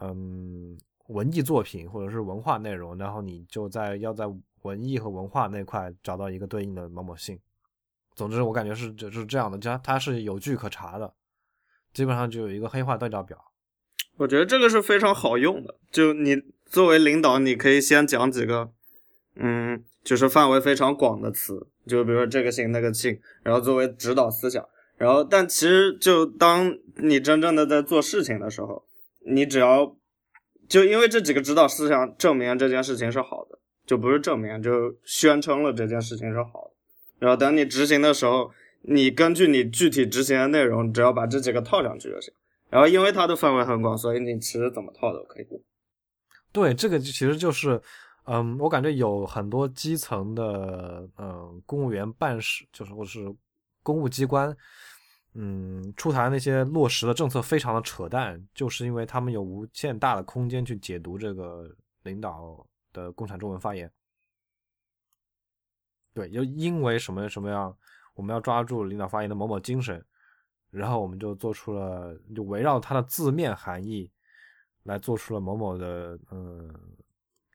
[0.00, 4.24] 嗯文艺作品或者是文化内容，然后你就在要在
[4.62, 7.38] 文艺和文化那块找到一个对应的某某性。
[8.14, 11.14] 总之，我感觉是就是这样的，它它是有据可查的，
[11.92, 13.36] 基本上就有一个黑化对照表。
[14.16, 18.72] 我觉得这个是非常好用的，就你作为领导，你可以先讲几个，
[19.34, 21.68] 嗯，就是范围非常广的词。
[21.86, 24.66] 就比如说这个性那个性，然后作为指导思想，
[24.96, 28.84] 然后但其实就当你真正的在做事情的时候，
[29.26, 29.96] 你只要
[30.68, 36.70] 就因为这几个指导思想证明这件事情是好的，就不是证明就宣称了这件事情是好的，
[37.18, 38.50] 然后等你执行的时候，
[38.82, 42.32] 你根据你具体执行的内容，只要把这几个套上去就行。
[42.70, 45.46] 然后因为它的范围很广，所以你其实怎么套都可以。
[46.50, 47.80] 对，这个其实就是。
[48.24, 53.34] 嗯，我感觉有很多基层的嗯公务员办事，就是或是
[53.82, 54.56] 公务机关，
[55.34, 61.70] 嗯出台那些落实的政策非常的扯淡，就是因为他们有无限大的空间去解读这个
[62.04, 63.90] 领导的共产中文发言。
[66.14, 67.76] 对，就因为什么什么样，
[68.14, 70.02] 我们要抓住领导发言的某某精神，
[70.70, 74.10] 然后我们就做出了就围绕它的字面含义，
[74.84, 76.72] 来做出了某某的嗯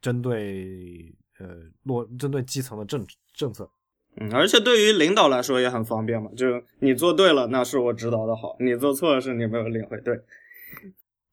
[0.02, 1.48] 针对呃
[1.84, 3.70] 落针对基层的政政策。
[4.16, 10.16] 嗯，而且对于领导来说也很方便嘛，就是你做对了，那是我指导的好；你做错了，是你没有领会对。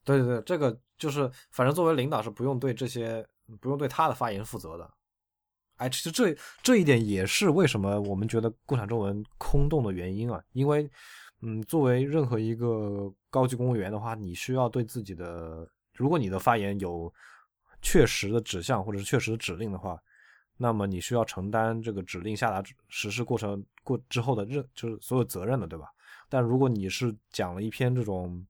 [0.05, 3.25] 对对对，这个就是，反正作为领导是不用对这些
[3.59, 4.89] 不用对他的发言负责的。
[5.77, 10.89] 哎，其实这这一点也是为什么我们觉得共产中文空洞的原因啊，因为，
[11.41, 17.13] 嗯，作为任何一个高级公务员的话，你需要对自己的，如果你的发言有
[17.87, 19.97] 确实的指向或者是确实的指令的话，
[20.57, 25.89] 那么你需要承担这个指令下达实施过程过之后的任，就是所有责任的，对吧？
[26.27, 28.45] 但如果你是讲了一篇这种，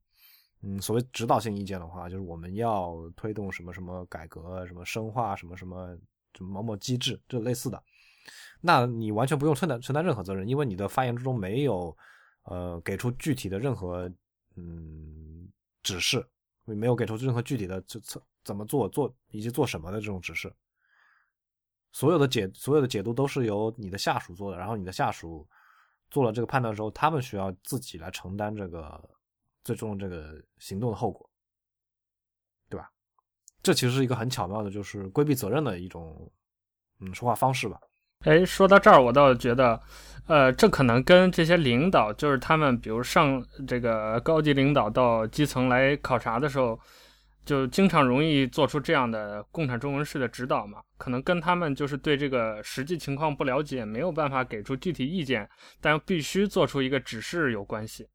[0.64, 5.96] 嗯，所谓指导性意见的话，就是我们要推动什么什么改革，什么深化什么什么。
[6.34, 7.82] 什么某某机制，这类似的，
[8.62, 11.98] 那你完全不用承担承担任何责任，因为你的发言之中没有，
[12.44, 14.08] 呃，给出具体的任何
[14.56, 15.50] 嗯
[15.82, 16.24] 指示，
[16.66, 20.52] 没有给出任何具体的策策怎么做做以及做什么的这种指示，
[21.92, 25.46] 所有的解所有的解读都是由你的下属做的，然后你的下属
[26.10, 29.04] 做了这个判断之后，他们需要自己来承担这个
[29.64, 31.30] 最终这个行动的后果。
[32.70, 32.90] 对吧
[33.64, 36.32] 这其实是一个很巧妙的，就是规避责任的一种，
[37.00, 37.80] 嗯，说话方式吧。
[38.22, 39.80] 哎，说到这儿，我倒觉得，
[40.26, 46.80] 呃，这可能跟这些领导，就是他们，比如上这个高级领导到基层来考察的时候，
[47.48, 50.80] 就经常容易做出这样的共产中文式的指导嘛。
[51.00, 55.50] 可能跟他们就是对这个实际情况不了解，没有办法给出具体意见，
[55.82, 58.08] 但必须做出一个指示有关系。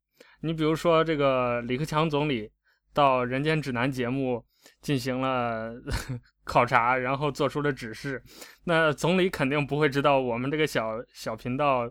[0.43, 2.49] 你比如说，这个李克强总理
[2.95, 4.45] 到《人间指南》节目。
[4.81, 5.75] 进行了
[6.47, 8.23] 考察，然后做出了指示。
[8.63, 11.85] 那总理肯定不会知道我们这个小小频道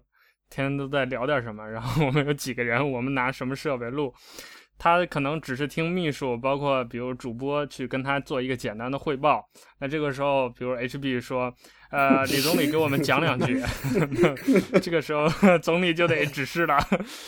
[0.50, 4.14] 天天都在聊点什么，然后我们有几个人，我们拿什么设备录。
[4.84, 9.48] 他可能只是听秘书，包括比如主播去跟他做一个简单的汇报。
[9.80, 11.54] 那这个时候，比如 HB 说
[11.92, 13.62] ：“呃， 李总理给我们讲两句。
[14.82, 16.80] ”这个时候总理就得指示了，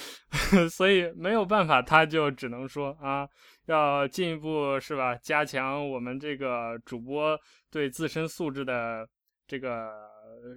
[0.68, 3.30] 所以没有办法，他就只能说啊。
[3.68, 5.16] 要进一步是吧？
[5.18, 7.40] 加强我们这个主播
[7.72, 9.08] 对自身素质的
[9.48, 9.92] 这个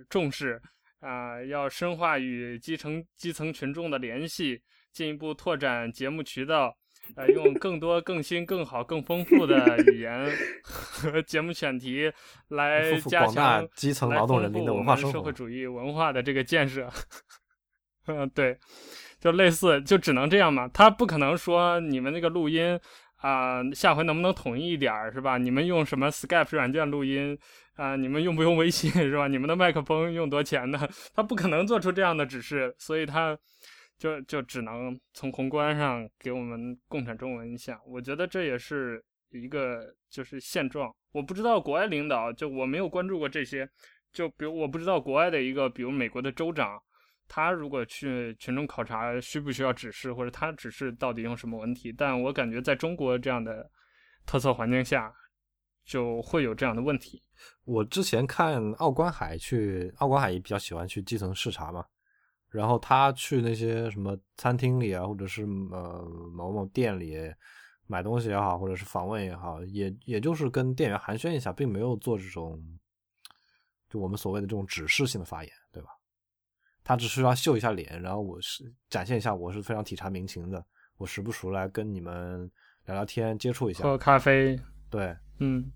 [0.08, 0.60] 重视
[1.00, 4.60] 啊、呃，要深化与基层基层群众的联系，
[4.92, 6.76] 进一步拓展节目渠道，
[7.14, 10.28] 呃，用更多、更新、更好、更丰富的语言
[10.62, 12.12] 和节目选题
[12.48, 16.90] 来加强基层劳动人民的文化生活、社会主义文化的这个建设。
[18.06, 18.58] 嗯， 对。
[19.18, 20.68] 就类似，就只能这样嘛。
[20.68, 22.78] 他不可能说你们那个录音
[23.16, 25.38] 啊、呃，下回能不能统一一点儿，是吧？
[25.38, 27.36] 你们用什么 Skype 软件录音
[27.76, 27.96] 啊、呃？
[27.96, 29.26] 你们用不用微信，是吧？
[29.26, 30.86] 你们的麦克风用多钱呢？
[31.16, 33.36] 他不可能做出这样的指示，所以他
[33.98, 37.80] 就就只能从宏观上给我们共产中文一下。
[37.86, 40.94] 我觉得这也是一个就是现状。
[41.12, 43.68] 我不知道国外领导，就我没有关注过这些。
[44.12, 46.82] 就比如我不知道国外的一个，比如美国的州长。
[47.28, 51.92] 他如果去群众考察，需不需要指示，或者他指示到底用什么文体？
[51.92, 53.68] 但我感觉在中国这样的
[54.24, 55.12] 特色环境下，
[55.84, 57.20] 就会有这样的问题。
[57.64, 61.84] 我之前看奥关海去，奥关海也比较喜欢去基层视察嘛。
[62.56, 67.14] 然后他去那些什么餐厅里啊，或者是呃某某店里
[67.86, 72.58] 买东西也好，或者是访问也好，也也就是跟店员寒暄一下，并没有做这种
[73.90, 75.90] 就我们所谓的这种指示性的发言，对吧？
[76.82, 80.64] 他只是要秀一下脸，然后我是展现一下我是非常体察民情的，
[80.96, 82.50] 我时不时来跟你们
[82.86, 85.70] 聊聊天，接触一下，喝咖啡，对，嗯，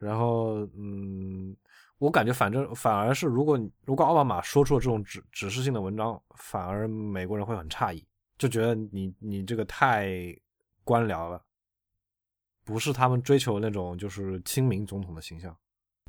[0.00, 1.56] 然后嗯，
[2.04, 8.04] 我感觉反正反而是如果如果奥巴马说出了这种指指示性的文章，反而美国人会很诧异，
[8.36, 10.12] 就觉得你你这个太
[10.84, 11.42] 官僚了，
[12.64, 15.56] 不是他们追求那种就是亲民总统的形象。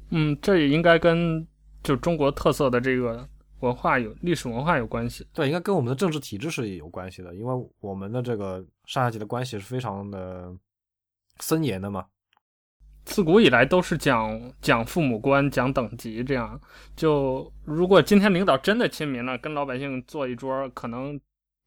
[0.10, 1.48] 嗯，这也应该跟
[1.82, 3.28] 就中国特色的这个。
[3.62, 10.54] 文化有历史文化有关系，对，应该跟我们的政治体制是有关系的，因为我们的这个上下级的关系是非常的
[11.40, 12.06] 森严的嘛。
[13.06, 16.60] 自古以来都是讲讲父母官，讲等级，这样
[16.96, 21.20] 就如果今天领导真的亲民了，跟老百姓坐一桌，可能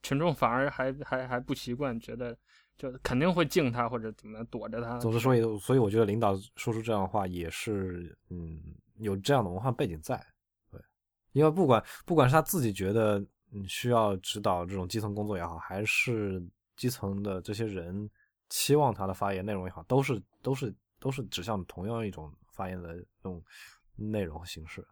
[0.03, 2.37] 群众反而还还还不习惯，觉得
[2.77, 4.99] 就肯定会敬他或者怎么躲着他。
[4.99, 8.59] 总之所以，所以我觉得领导说出这样的话也是嗯
[8.99, 10.17] 有这样的文化背景在。
[10.71, 10.81] 对
[11.33, 13.19] 因为不管不管是他自己觉得
[13.53, 16.43] 嗯需要指导这种基层工作也好，还是
[16.77, 18.11] 基层的这些人
[18.49, 23.43] 期望他的发言内容也好，都是都是都是指向同样一种发言的这种
[23.97, 24.87] 内容和形式。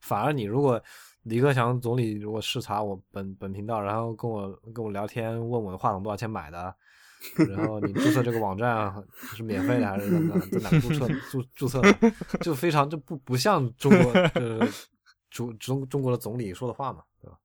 [0.00, 0.80] 反而你如果
[1.22, 6.74] 李克强总理如果视察我本本频道，然后跟我跟我聊天，问我的话筒多少钱买的，
[7.48, 8.94] 然后你注册这个网站
[9.34, 14.88] 是免费的还是怎么的在哪注册注注册的，就非常就不不像中国就是
[15.30, 17.38] 中中中国的总理说的话嘛，对吧？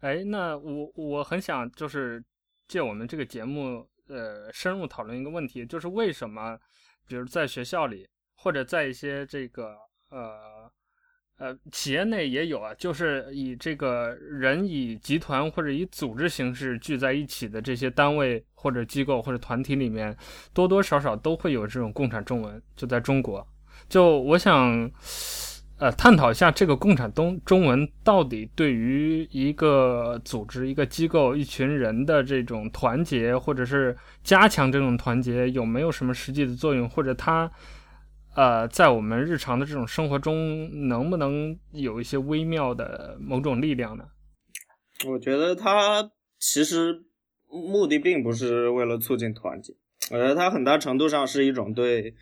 [0.00, 2.24] 哎，那我我很想就是
[2.66, 6.58] 借我们这个节目，呃，深入讨论一个问题，就是为什么，
[7.10, 8.06] 比如在学校里
[8.36, 9.76] 或者在一些这个
[10.10, 10.70] 呃。
[11.40, 20.14] 呃，企业内也有啊，就是以这个人以集团或者以组织形式聚在一起的这些单位或者机构或者团体里面，
[20.52, 22.62] 多多少少都会有这种共产中文。
[22.76, 23.48] 就在中国，
[23.88, 24.90] 就我想，
[25.80, 37.50] 呃，探讨一下这个共产东中文到底对于一个组织、一个机构、一群人的这种团结，或者是加强这种团结，有没有什么实际的作用，或者它。
[38.36, 44.04] 呃，在我们日常的这种生活中，能不能有一些微妙的某种力量呢？
[45.04, 47.02] 我觉得它其实
[47.48, 49.74] 目的并不是为了促进团结，
[50.12, 52.14] 我觉得它很大程度上是一种对，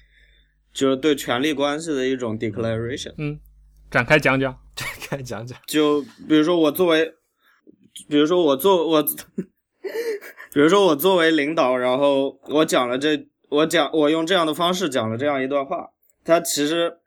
[0.73, 3.13] 就是对权力关系的一种 declaration。
[3.19, 3.39] 嗯，
[3.91, 5.59] 展开讲讲，展开讲讲。
[5.67, 7.15] 就比如说我作为，
[8.09, 9.03] 比如说我作我，
[10.53, 15.91] 比如说我作为领导，然后我讲了这，我讲我用这样的方式讲了这样一段话。
[16.25, 16.99] 它其实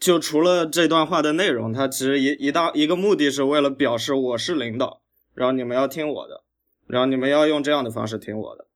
[0.00, 5.02] 就除了这段话的内容，它其实一一大一个目的是为了表示我是领导，
[5.34, 6.42] 然后你们要听我的，
[6.86, 8.66] 然后你们要用这样的方式听我的，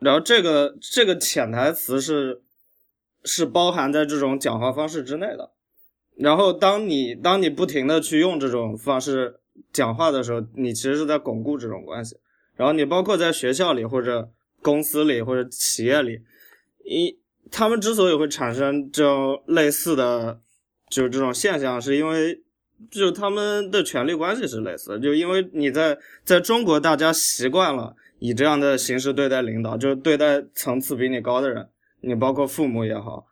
[0.00, 2.42] 然后这个这个潜台词是
[3.24, 5.52] 是包含在这种讲话方式之内的。
[6.20, 9.40] 然后当你当你不停的去用这种方式
[9.72, 12.16] 讲话的时候，你其实是在巩固这种关系。
[12.56, 16.20] 然后你包括在学校里或者公司里或者企业里，
[16.84, 17.18] 一。
[17.52, 20.38] 他们之所以会产生这种类似的，
[20.88, 22.40] 就是这种现象，是因为
[22.88, 25.00] 就他们的权力关系是类似的。
[25.00, 31.68] 就因为你在在中国，大家习惯了以这样的形式对待领导，就是对待层次比你高的人，
[32.02, 33.26] 你包括父母也好，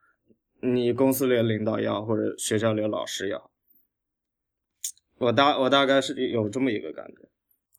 [0.61, 3.51] 你公司里的领导要，或者学校里的老师要。
[5.19, 7.29] 我大我大概是有这么一个感觉。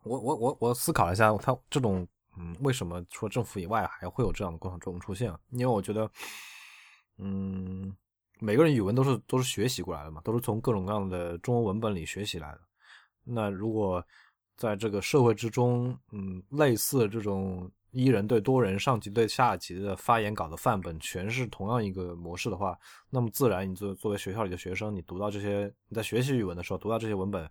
[0.03, 2.07] 我我我我思考一下，他这种。
[2.41, 5.34] 嗯，为什么除了政府以外还会有这样的共产中出现？
[5.49, 6.09] 因为我觉得，
[7.17, 7.93] 嗯，
[8.39, 12.61] 每个人语文都是都是学习过来的嘛，都是从各种各样的中文文本里学习来的。
[13.25, 14.01] 那如果
[14.55, 22.77] 在这个社会之中，嗯，类似这种一人对多人、上级对下级的发言稿的范本全是同样一个模式的话，
[23.09, 27.49] 那么自然，你作作为学校里的学生，你读到这些，你在学习语文的时候读到这些文本。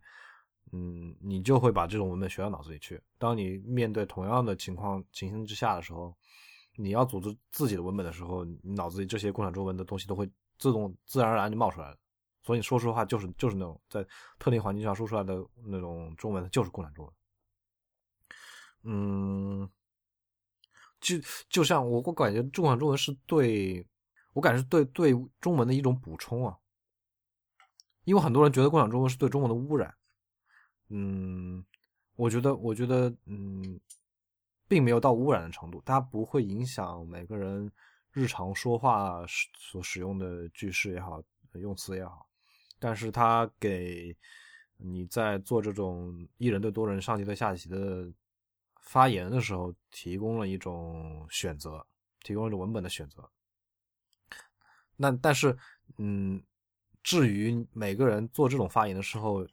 [0.70, 3.00] 嗯，你就会把这种文本学到脑子里去。
[3.16, 6.14] 当你面对同样的情况情形之下的时候，
[6.76, 11.96] 你要组织自己的文本的时候，你脑子里这些共产中文的东西都会自动自然而然就冒出来了。
[12.42, 14.06] 所以你说实话，就是就是那种在
[14.38, 17.14] 特定环境下说出来的那种中文，就是共产中文。
[18.82, 19.70] 嗯，
[21.00, 21.16] 就
[21.48, 23.86] 就像我我感觉共产中文是对
[24.32, 26.56] 我感觉是对对中文的一种补充啊，
[28.04, 29.94] 因为很多人觉得共享中文是对中文的污染。
[30.88, 31.64] 嗯，
[32.16, 33.78] 我觉得，我觉得，嗯，
[34.66, 37.70] 并没有到污染的程度，它不会影响每个人
[38.12, 41.22] 日常说话所使用的句式也好，
[41.52, 42.26] 用词也好，
[42.78, 44.16] 但是它给
[44.78, 48.10] 你在做这种一人对多人、上级对下级的
[48.88, 51.86] 发言的时候，提供了一种选择，
[52.22, 53.28] 提供了一种文本的选择。
[54.96, 55.54] 那但是，
[55.98, 56.42] 嗯，
[57.02, 59.46] 至于每个人做这种发言的时候，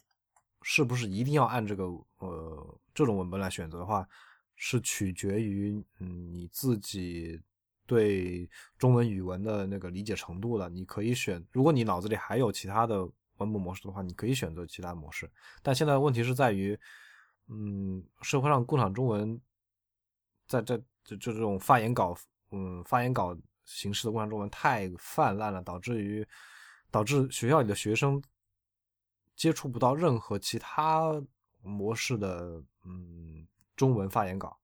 [0.61, 1.83] 是不是一定要按这个
[2.19, 4.07] 呃这种文本来选择的话，
[4.55, 7.39] 是取决于嗯你自己
[7.86, 10.69] 对中文语文的那个理解程度的。
[10.69, 13.03] 你可以选，如果你脑子里还有其他的
[13.38, 15.29] 文本模式的话，你可以选择其他模式。
[15.61, 16.79] 但现在问题是在于，
[17.50, 19.39] 嗯，社会上共产中文
[20.48, 22.16] 在这就就这种发言稿
[22.52, 26.28] 嗯发言稿形式的共产中文太泛滥了，导致于
[26.89, 28.22] 导致学校里的学生。
[29.36, 31.22] 接触不到任何其他
[31.62, 34.58] 模式的嗯中文发言稿，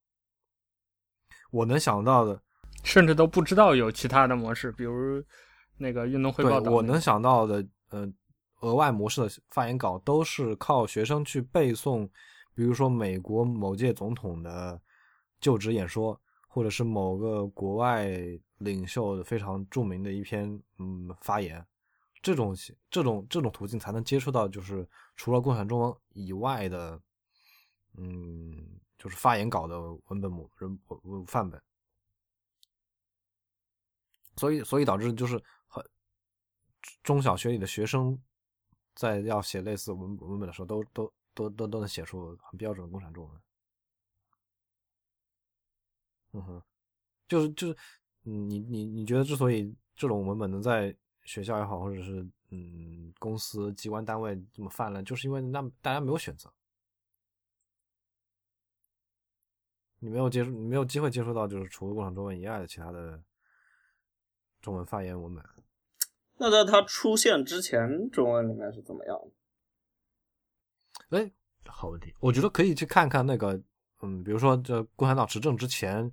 [1.52, 2.42] 我能想到的，
[2.82, 5.22] 甚至都不知道有其他的模式，比如
[5.76, 8.10] 那个运动会报我能想到的，呃，
[8.62, 12.10] 额外模式的发言稿都是靠学生去背诵，
[12.62, 14.80] 比如说美国某届总统的
[15.39, 18.07] 就职演说，或者是某个国外
[18.59, 21.66] 领袖的非常著名的一篇嗯发言。
[22.22, 22.55] 这种
[22.91, 27.01] 这种这种途径才能接触到，就是除了共产中文以外的，
[27.97, 31.59] 嗯，就是发言稿的文本模人文范本。
[34.38, 35.84] 所以，所以导致就是很
[37.01, 38.16] 中小学里的学生
[38.93, 41.12] 在要写类似文文本的时候，都都
[41.50, 43.42] 都都都能写出很标准的共产中文。
[46.34, 46.64] 嗯哼，
[47.28, 47.76] 就是就是，
[48.22, 56.54] 你你你觉得之所以这种文本能在学校也好，或者是嗯公司机关单位这么泛滥，就是因为那大家没有选择，
[60.00, 63.22] 你没有接触，你没有机会接触到就是除了共产中文以外的其他的
[64.62, 65.44] 中文发言文本。
[66.38, 69.32] 那在它出现之前，中文里面是怎么样的？
[71.12, 71.32] 哎，
[71.66, 73.62] 好问题，我觉得可以去看看那个。
[74.03, 76.12] 嗯，比如说这共产党执政之前，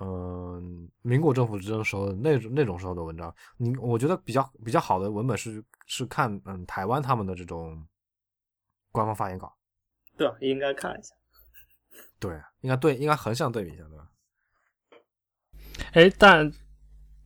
[0.00, 7.84] 嗯，民国政府执政时候那种那种时候的文章，你我觉得比较比较好的文本是是看嗯台湾他们的这种
[8.92, 9.52] 官方发言稿，
[10.16, 11.12] 对啊，应该看一下，
[12.20, 14.08] 对，应该对，应该横向对比一下，对吧？
[15.94, 16.52] 哎，但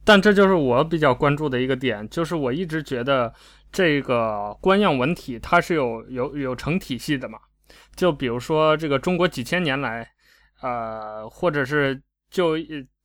[0.02, 3.34] 但这就是我比较关注的一个点，就是我一直觉得
[3.72, 7.38] 这个官样文体它是有有有成体系的嘛。
[7.96, 10.06] 就比如说这个中国几千年来，
[10.60, 12.00] 呃，或者是
[12.30, 12.56] 就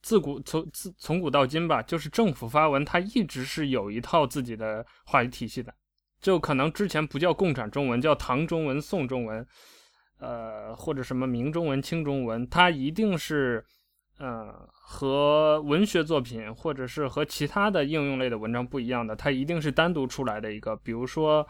[0.02, 5.74] 自古从自从古到今吧，就是政府发文，它一直是有一套自己的话语体系的。
[6.20, 9.46] 就可能之前不叫共产中文，叫唐中文、宋中文，
[10.20, 13.64] 呃，或者什么明中文、清中文，它一定是，
[14.18, 20.76] 呃，和文学作品或者是和其他的应用类的文章不一样的，它一定是单独出来的一个。
[20.78, 21.48] 比如说，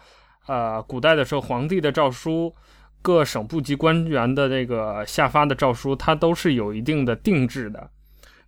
[0.48, 2.56] 呃，古代的时候，皇帝的诏书。
[3.00, 7.90] 各省部级官员的这个下发的诏书，它都是有一定的定制的。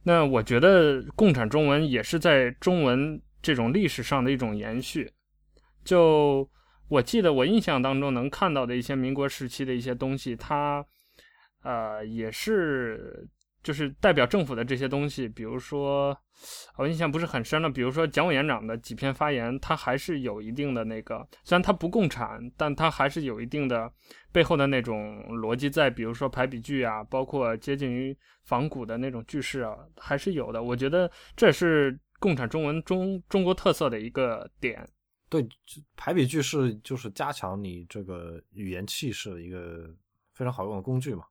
[0.03, 5.09] 那我觉得共产中文也是在中文这种历史上的一种延续。
[5.85, 6.49] 就
[6.89, 10.83] 我记得我印象当中能看到的一些民国时期的一些东西，它
[11.63, 13.29] 呃也是。
[13.61, 16.17] 就是代表政府的这些东西，比如说，
[16.77, 17.69] 我印象不是很深了。
[17.69, 23.91] 比如说蒋委员长的几篇发言，他还是有一定的那个，虽然他不共产，但他还是有一定的
[24.31, 25.89] 背后的那种逻辑在。
[25.89, 30.63] 比如说排比句啊，包括接近于仿古的那种句式啊，还是有的。
[30.63, 34.87] 我觉得这是共产中文中中国特色的一个点。
[35.29, 35.47] 对，
[35.95, 39.93] 排比句式就是加强你这个语言气势的一个
[40.33, 41.23] 非常好用的工具嘛。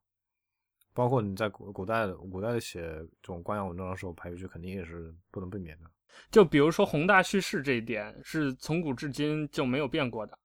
[0.99, 5.89] 包括你在古古代的古代写这种官样文章的时候，排比句肯定也是不能避免的。
[6.29, 10.37] 就比如说宏大叙事这一点，是从古至今就没有变过的。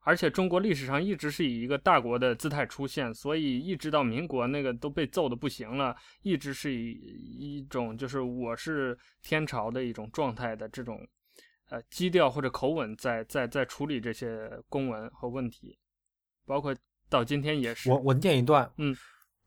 [0.00, 11.06] 而且中国历史上一直是以一个大国的姿态出现，所以一直到民国那个都被揍得不行了，一直是以一种就是我是天朝的一种状态的这种
[11.68, 15.78] 呃基调或者口吻在在在处理这些公文和问题，
[16.46, 16.74] 包括
[17.10, 17.90] 到今天也是。
[17.90, 18.96] 我我念一段，嗯。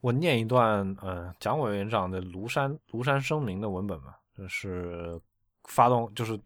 [0.06, 5.20] 我念一段，呃，蒋委员长的《庐山庐山声明》的文本嘛，就是
[5.64, 6.39] 发动，就是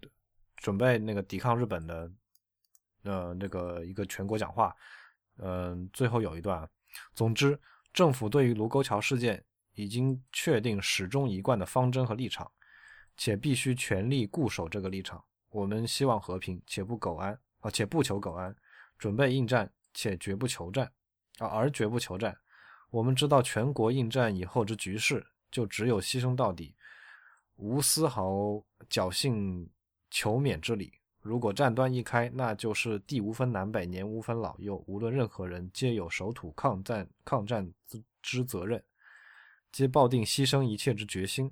[0.56, 2.10] 准备那个抵抗日本的，
[3.04, 4.74] 呃，那个一个全国讲话，
[5.40, 6.66] 嗯、最后有一段，
[7.14, 7.60] 总之，
[7.92, 9.44] 政府对于卢沟桥事件
[9.74, 12.50] 已经确定始终一贯的方针和立场，
[13.18, 15.22] 且必须全力固守这个立场。
[15.50, 18.56] 我们希望和平，且不苟安啊，且不求苟安，
[18.98, 20.90] 准备应战，且绝不求战
[21.40, 22.34] 啊，而绝不求战。
[22.90, 26.76] 我们知道全国应战以后之局势，就只有牺牲到底，
[27.58, 29.70] 无丝毫侥幸
[30.10, 30.94] 求免之理。
[31.22, 37.72] 如果战端一开，那就是地无分南北，年无分老幼，无论任何人，皆有守土抗战抗战
[38.22, 38.84] 之责任，
[39.72, 41.52] 皆抱定牺牲一切之决心。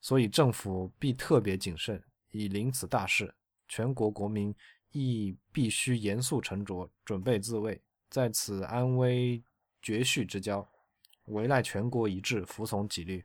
[0.00, 2.00] 所以政府必特别谨慎，
[2.30, 3.34] 以临此大事，
[3.66, 4.54] 全国国民
[4.92, 9.42] 亦必须严肃沉着，准备自卫，在此安危。
[9.84, 10.66] 绝续之交，
[11.26, 13.22] 唯赖全国一致，服从纪律，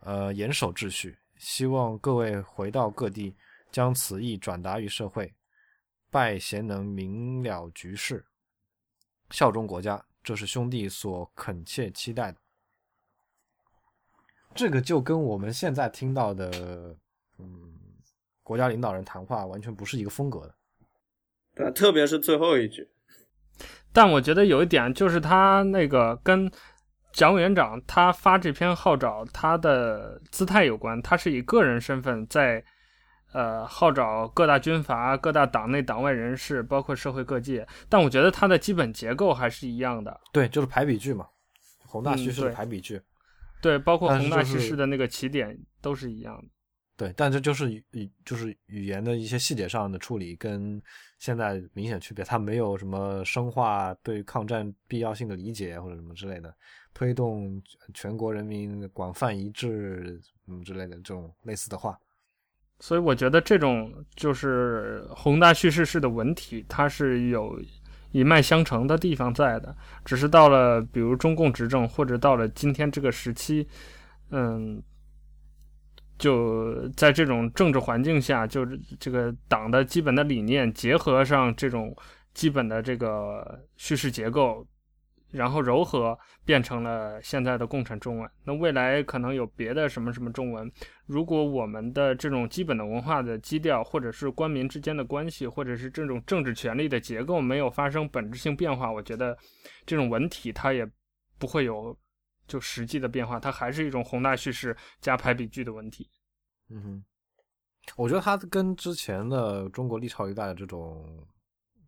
[0.00, 1.18] 呃，严守秩序。
[1.38, 3.34] 希望各位回到各地，
[3.72, 5.34] 将此意转达于社会，
[6.10, 8.26] 拜贤能明了局势，
[9.30, 12.38] 效忠国家，这是兄弟所恳切期待的。
[14.54, 16.94] 这个就跟我们现在听到的，
[17.38, 17.78] 嗯，
[18.42, 20.54] 国家领导人谈话完全不是一个风格的。
[21.54, 22.86] 对，特别是最后一句。
[23.92, 26.50] 但我觉得有一点就是他那个跟
[27.12, 32.62] 蒋委员长他发这篇号召他的姿态有关，他是以个人身份在
[33.32, 37.66] 呃号召各大军阀、各大党内党外人士，包括社会各界。
[37.88, 41.26] 但我觉得他的基本结构还是一样的，对，就是排比句嘛，
[41.86, 43.02] 宏大叙事的排比句，嗯
[43.62, 46.44] 对，对，包括宏大叙事的那个起点都是一样的。
[46.98, 50.82] 对，但这就是语就是语言的一些细节上的处理跟
[51.20, 56.52] 现在明显区别，它没有什么深化对抗战必要性的理解或者什么之类的，
[56.92, 57.62] 推动
[57.94, 61.96] 全国人民广泛一致嗯之类的这种类似的话。
[62.80, 67.60] 所以我觉得这种就是宏大叙事式的文体，它是有
[68.10, 69.72] 一脉相承的地方在的。
[70.04, 73.68] 只是到了比如中共执政，或者到了今天这个时期，
[74.30, 74.82] 嗯，
[76.18, 81.96] 就在这种政治环境下，就是这个党的基本的理念结合上这种
[82.34, 84.66] 基本的这个叙事结构。
[85.30, 88.30] 然后糅合变成了现在的共产中文。
[88.44, 90.72] 那未来可能有别的什么什么中文。
[91.04, 99.36] 如果我们的这种基本的文化的基调，或者是官民之间的关系，或者是这种政治权力的结构没有发生本质性变化，我觉得
[99.84, 100.88] 这种文体它也
[101.38, 101.94] 不会有
[102.48, 106.10] 就实际的变化，它还是一种宏大叙事加排比句的问题。
[106.70, 107.04] 嗯哼，
[107.96, 111.24] 我觉得它跟之前的中国历朝历代的这种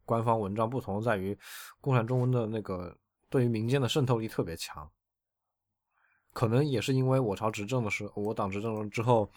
[0.04, 1.36] 官方文章不同，在于
[1.80, 2.96] 共产中文的那个。
[3.32, 4.90] 对于民间的渗透力特别强，
[6.32, 9.30] 可能也是因为我朝执政的时候，我党执政了之后，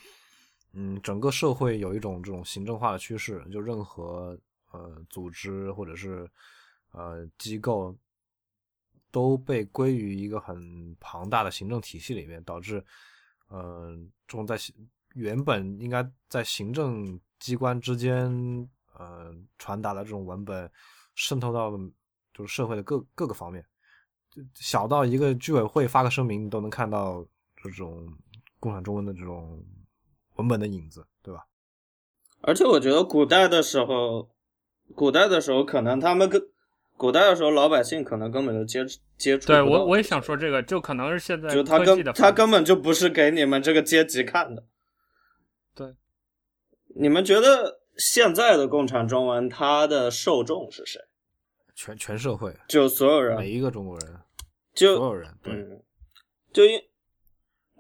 [0.71, 4.35] 嗯，整个社会有一种这种行政化的趋势，就任何
[4.71, 6.27] 呃组织或者是
[6.93, 7.95] 呃机构
[9.13, 12.83] 都被归于一个很庞大的行政体系里面，导致
[13.47, 13.95] 呃
[14.27, 14.57] 这种在
[15.13, 18.27] 原本应该在行政机关之间
[18.97, 20.69] 呃传达的这种文本，
[21.13, 21.69] 渗透到
[22.33, 23.63] 就是社会的各各个方面。
[24.31, 27.23] 就小到一个居委会发个声明，都能看到
[27.55, 28.11] 这种
[28.59, 29.63] 共产中文的这种
[30.37, 31.45] 文本的影子，对吧？
[32.41, 34.27] 而且我觉得古代的时候，
[34.95, 36.41] 古代的时候可能他们跟
[36.95, 38.85] 古代的时候老百姓可能根本就接
[39.17, 39.47] 接触。
[39.47, 44.63] 对，我我也想说这个，就可能是现在就他根他根本就不是给你们这个阶级看的。
[45.75, 45.95] 对，
[46.95, 50.99] 你们觉得现在的共产中文它的受众是谁？
[51.75, 54.19] 全全社会，就所有人，每一个中国人，
[54.75, 55.81] 就所有人，对，嗯、
[56.53, 56.79] 就因，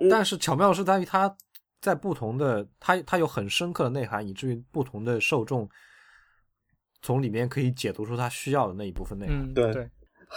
[0.09, 1.37] 但是巧妙的是在于它
[1.79, 5.69] 在不同的，它它有很深刻的内涵，以至于不同的受众
[7.03, 9.35] 从里面可以解读出他需要的那一部分内容。
[9.35, 9.87] 嗯、对，对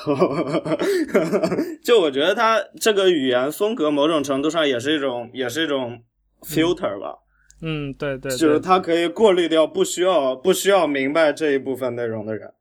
[1.82, 6.02] 就我觉得他这个语言风格某种程度上也是一种，也是一种
[6.42, 7.16] filter 吧。
[7.62, 12.52] 嗯，对对，对，就是他可以过滤掉不需要不需要明白这一部分内容的人。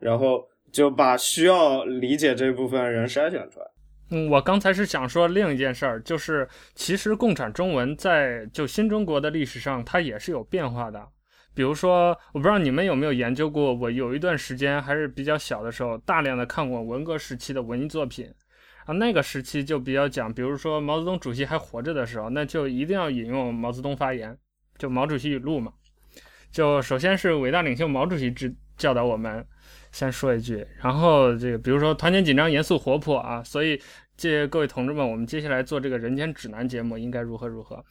[0.00, 0.42] 然后
[0.72, 3.66] 就把需要理解这部分人筛选出来。
[4.10, 11.06] 嗯，我刚才是想说另一件事儿，就是其实共产中文在就新中国的历史上，它也是有变化的。
[11.60, 18.32] 比如说，我不知道你们有没有研究过，我有一段时间还是比较小的时候，大量的看过文革时期的文艺作品
[18.86, 24.34] 啊，那个时期就比较讲，比如说毛泽东主席还活着的时候，那就一定要引用毛泽东发言，
[24.78, 25.70] 就毛主席语录嘛。
[26.50, 29.46] 就首先是伟大领袖毛主席之教导我们。
[29.92, 33.78] 先说一句，然后这个比如说团结紧张、严肃活泼啊，所以
[34.16, 37.84] 这各位同志们，我们接下来做这个人间指南节目应该如何如何？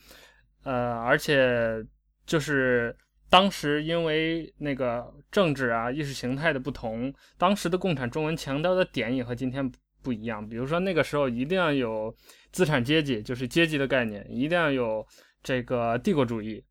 [0.64, 1.86] 呃，而且
[2.26, 2.96] 就是
[3.30, 9.72] 当时因为那个政治啊、意识形态的不同，当时的共产中文强调的点也和今天
[10.02, 10.48] 不一样。
[10.48, 12.16] 比如说那个时候一定要有
[12.52, 15.06] 资产阶级，就是阶级的概念，一定要有
[15.44, 16.64] 这个帝国主义。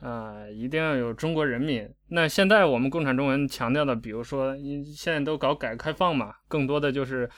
[0.00, 1.84] 啊、一定要有中国人民。
[2.06, 4.56] 那现在我们共产中文强调的，比如说，
[4.94, 7.28] 现在都搞改革开放嘛，更多的就是，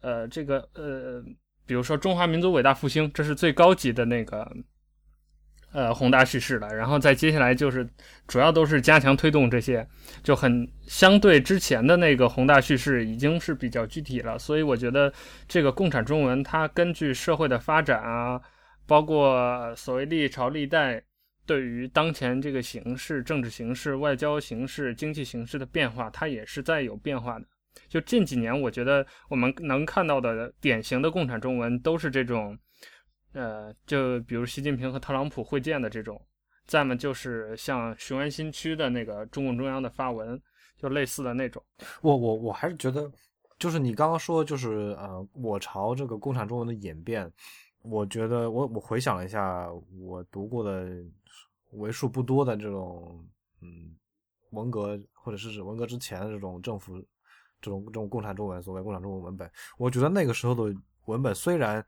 [0.00, 1.22] 呃，这个呃，
[1.64, 4.44] 比如说中华民族伟大复兴，这是最高级的那个，
[5.72, 6.68] 呃，宏大叙事了。
[6.74, 7.88] 然后再接下来就是，
[8.26, 9.86] 主要都是加强推动这些，
[10.22, 14.38] 就很相对之前的那个宏大叙事已经是比较具体了。
[14.38, 15.12] 所以我觉得
[15.46, 18.40] 这个共产中文它根据社会的发展啊，
[18.86, 21.02] 包括所谓历朝历代。
[21.46, 27.46] 对于当前这个形势、政治形势、外交形势、经济形势的变化，它也是在有变化的。
[27.88, 32.54] 就近几年，我觉得我们能看到的典型的共产中文都是这种，
[33.38, 36.20] 呃，就比如习近平和特朗普会见的这种，
[36.66, 40.40] 再么就是像雄安新区的那个中共中央的发文，
[40.76, 41.62] 就类似的那种。
[42.02, 43.10] 我我我还是觉得，
[43.58, 47.32] 就是你刚刚说，就是呃，我朝这个共产中文的演变，
[47.82, 49.68] 我觉得我我回想了一下，
[49.98, 50.88] 我读过的。
[51.72, 53.22] 为数不多的这种，
[53.60, 53.94] 嗯，
[54.52, 56.98] 文革或者是指文革之前的这种政府，
[57.60, 60.74] 这种这种共产中文，所谓共产中文文本，我觉得那个时候的
[61.04, 61.84] 文本虽然，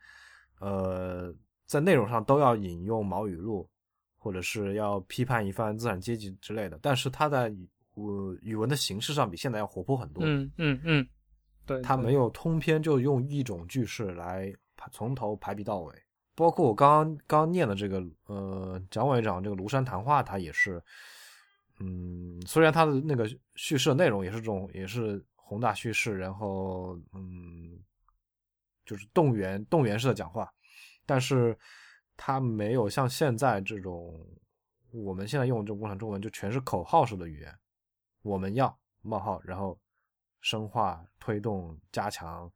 [0.61, 1.35] 呃，
[1.67, 3.69] 在内容上都要引用毛语录，
[4.17, 7.69] 或者是要批判一番资产阶级之类的，但是他在语
[8.41, 10.23] 语文的形式上比现在要活泼很多。
[10.25, 11.07] 嗯嗯嗯，
[11.67, 14.51] 对，他没有通篇就用一种句式来
[14.91, 15.95] 从头排比到尾。
[16.37, 20.83] 包括我刚刚刚念的这个，呃，蒋委员长这个庐山谈话，他也是，
[21.81, 27.79] 嗯，虽然他的那个叙事内容也是这种，也是宏大叙事，然后，嗯，
[28.91, 30.53] 就是动员动员式的讲话，
[31.07, 31.57] 但是
[32.17, 34.21] 他没有像现在这种
[34.91, 37.57] 我们现在用的这种共产中文就全是口号式的语言，
[38.23, 39.79] 我们要冒号，然后
[40.41, 42.51] 深化、推动、加强，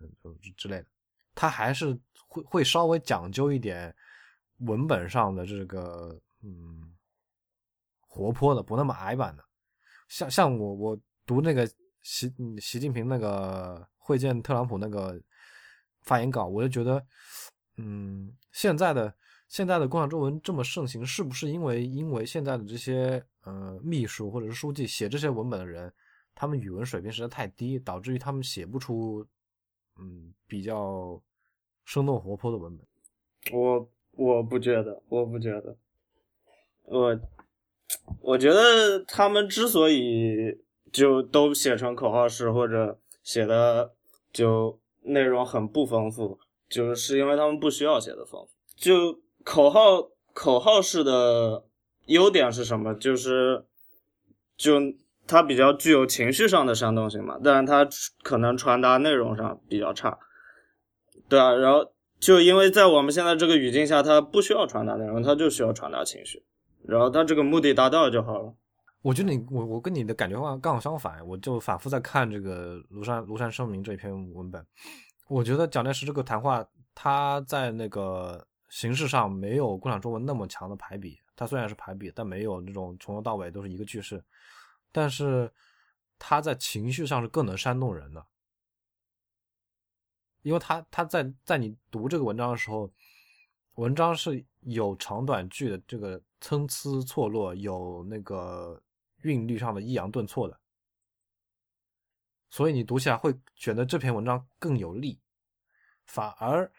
[0.00, 0.86] 嗯，之类的。
[1.32, 3.94] 它还是会会稍微讲究一点
[4.58, 6.92] 文本上的这个嗯
[8.00, 9.44] 活泼的，不那么矮板的。
[10.08, 11.64] 像像我我读那个
[12.02, 15.20] 习习近平那个会见特朗普那个
[16.08, 17.06] 发言稿，我就觉得，
[17.76, 19.14] 嗯，现在的。
[19.50, 25.90] 现在的共享中文这么盛行，是不是因为因为现在的这些呃秘书或者是书记写这些文本的人，
[26.34, 29.26] 他们语文水平实在太低，导致于他们写不出
[29.98, 31.18] 嗯比较
[31.86, 32.86] 生动活泼的文本？
[33.58, 35.74] 我我不觉得，我不觉得，
[36.82, 37.18] 我
[38.20, 40.60] 我觉得他们之所以
[40.92, 43.94] 就都写成口号式或者写的
[44.30, 44.78] 就
[45.08, 46.38] 内容很不丰富，
[46.68, 49.20] 就是因为他们不需要写的丰富，就。
[49.44, 51.64] 口号口号式的
[52.04, 52.92] 优点是什么？
[52.92, 53.64] 就是，
[54.58, 54.74] 就
[55.26, 57.88] 它比较具有情绪上的煽动性嘛，但是它
[58.22, 60.18] 可能传达内容上比较差，
[61.30, 61.54] 对啊。
[61.54, 66.44] 然后就因为在我们现在这个语境下，它不需要传达内容，它就需要传达情绪，
[66.84, 68.52] 然后它这个目的达到就好了。
[69.02, 74.66] 我觉得你我我跟你的感觉话刚好相反，我就反复在看这个庐山庐山声明这篇文本，
[75.28, 78.46] 我觉得蒋介石这个谈话，他在那个。
[78.70, 84.22] 形式上没有共产中文那么强的排比，他虽然是排比，但没有那种从头到尾都是一个句式。
[84.92, 85.50] 但是
[86.18, 88.26] 他在情绪上是更能煽动人的，
[90.42, 92.92] 因为他他在在你读这个文章的时候，
[93.76, 98.78] 文章是有长短句的这个参差错落，有那个
[99.22, 100.58] 韵律上的抑扬顿挫的，
[102.50, 105.20] 所以你读起来会觉得这篇文章更有力，
[106.04, 106.70] 反而。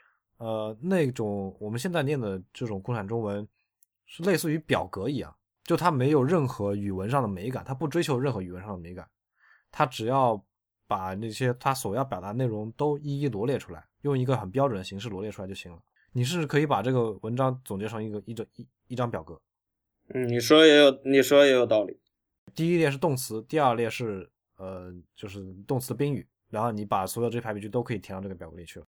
[0.42, 3.46] 呃，那种我们现在念的这种共产中文，
[4.06, 5.36] 是类似于表格一样，
[5.66, 9.06] 就它没有任何语文上的美感，它不追求任何语文上的美感，
[9.70, 10.42] 它只要
[10.88, 15.84] 把那些它所要表达内容都一一罗列出来，用一个很标准的形式罗列出来就行了。
[16.14, 19.38] 你是可以把这个文章总结成一个一整一一张表格。
[20.14, 22.00] 嗯，你说也有，你说也有道理。
[22.56, 28.86] 第一列是动词，第二列是呃，就是动词的宾语，然后你把所有这些排比句都可以填到这个表格里去了。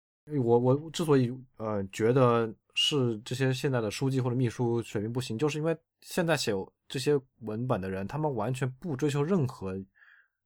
[0.43, 6.51] 我我之所以呃觉得是这些现在的书记或者秘书水平不行，就是因为现在写
[6.87, 9.75] 这些文本的人，他们完全不追求任何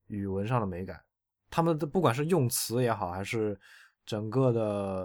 [0.07, 1.01] 语文上的美感，
[1.49, 3.57] 他们的不管是用词也好，还是
[4.05, 4.61] 整个的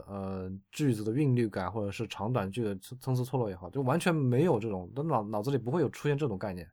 [0.09, 6.69] 呃句子的韵律感，或者是长短句的参差错落也好，就完全没有这种，都脑脑子里不会有出现这种概念，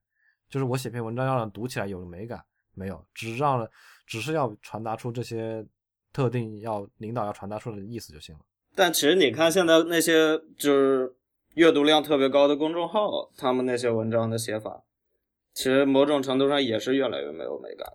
[0.51, 2.39] 就是我写篇文章要让读起来有美感，
[2.75, 3.67] 没有，只让了，
[4.05, 5.65] 只是要传达出这些。
[6.13, 8.41] 特定要领导要传达出的意思就行了。
[8.75, 11.15] 但其实你看现在那些就是
[11.53, 14.83] 阅读量特别高的公众号，他们那些文章的写法，
[15.53, 17.87] 其实某种程度上也是越来越没有美感。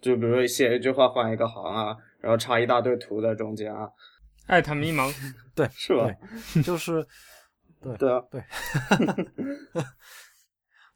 [0.00, 3.88] 就比如写一句话换一个行啊，然后插一大堆图在中间啊，
[4.48, 5.08] 艾特迷茫，
[5.54, 6.10] 对，是吧？
[6.64, 7.06] 就是，
[7.80, 8.42] 对对啊， 对。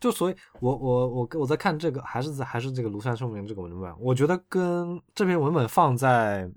[0.07, 6.48] 就所以我，我我我我在看这个，还是在还是这个庐山声明这个文本，我觉得跟这篇文本放在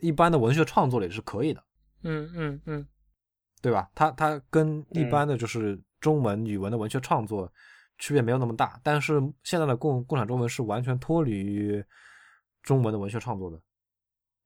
[0.00, 1.64] 一般的文学创作里是可以的，
[2.02, 2.86] 嗯嗯嗯，
[3.62, 3.90] 对吧？
[3.94, 7.50] 它它跟一般的就是中文语文的文学创作
[7.96, 11.82] 区别没有那么大，嗯、但是现在的共共产中文是完全脱离于
[12.62, 13.58] 中文的文学创作的，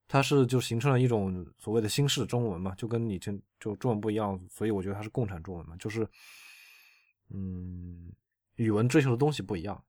[0.06, 6.06] 它是就形成了一种所谓的新式中文嘛，就跟以前就中文不一样，所以我觉得它是共产中文嘛，就是
[7.30, 8.12] 嗯。
[8.56, 9.82] 语文追求的东西不一样，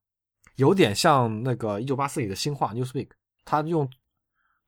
[0.55, 3.09] 有点像那个一九八四里的新话 Newspeak，
[3.43, 3.89] 他用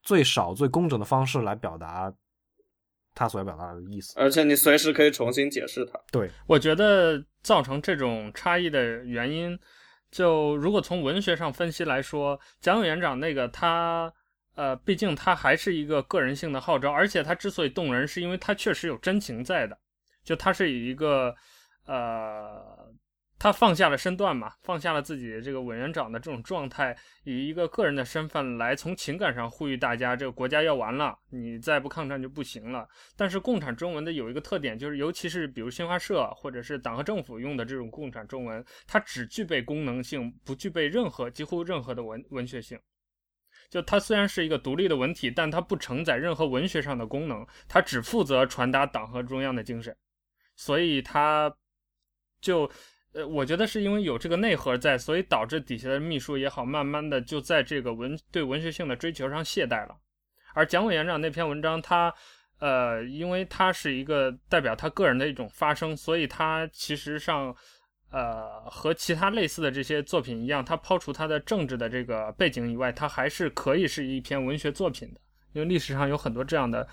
[0.02, 2.12] 最少最工整的方式来表达
[3.14, 5.98] 他所要表达的意思，而且你随时可以重新解释它。
[6.12, 9.58] 对，我觉得造成这种差异的原因，
[10.10, 14.12] 就如果从文学上分析来说，蒋委员长那个他
[14.54, 19.76] 呃，毕竟他还是一个个人性的号召，而且他之所以动人，是因为他确实有真情在的，
[20.22, 21.34] 就他是以一个
[21.86, 22.87] 呃。
[23.38, 32.88] 他放下了身段嘛，放下了自己这个委员长的这种状态，以一个个人的身份来从情感上呼吁大家，这个国家要完了，你再不抗战就不行了。
[33.16, 42.76] 但是共产中文的有一个特点，就是尤其是比如新华社或者是党和政府用的这种共产中文，它只具备功能性，不具备任何几乎任何的文文学性。
[43.70, 49.96] 就它虽然是一个独立的文体，但它不承载任何文学上的功能，它只负责传达党和中央的精神，
[50.56, 51.54] 所以它
[52.40, 52.68] 就。
[53.12, 59.96] 呃，我觉得是因为有这个内核在，所以导致底下的秘书也好，慢慢的就在这个文对文学性的追求上懈怠了。
[60.54, 62.12] 而蒋委员长那篇文章，他，
[62.58, 67.54] 呃，因为他是一个代表他个人的一种发声，所以他其实上，
[68.10, 75.20] 呃，和其他类似的这些作品一样，它抛除它的政治的这个背景以外，它还是可以是一篇文学作品的。
[75.52, 76.86] 因为历史上有很多这样的，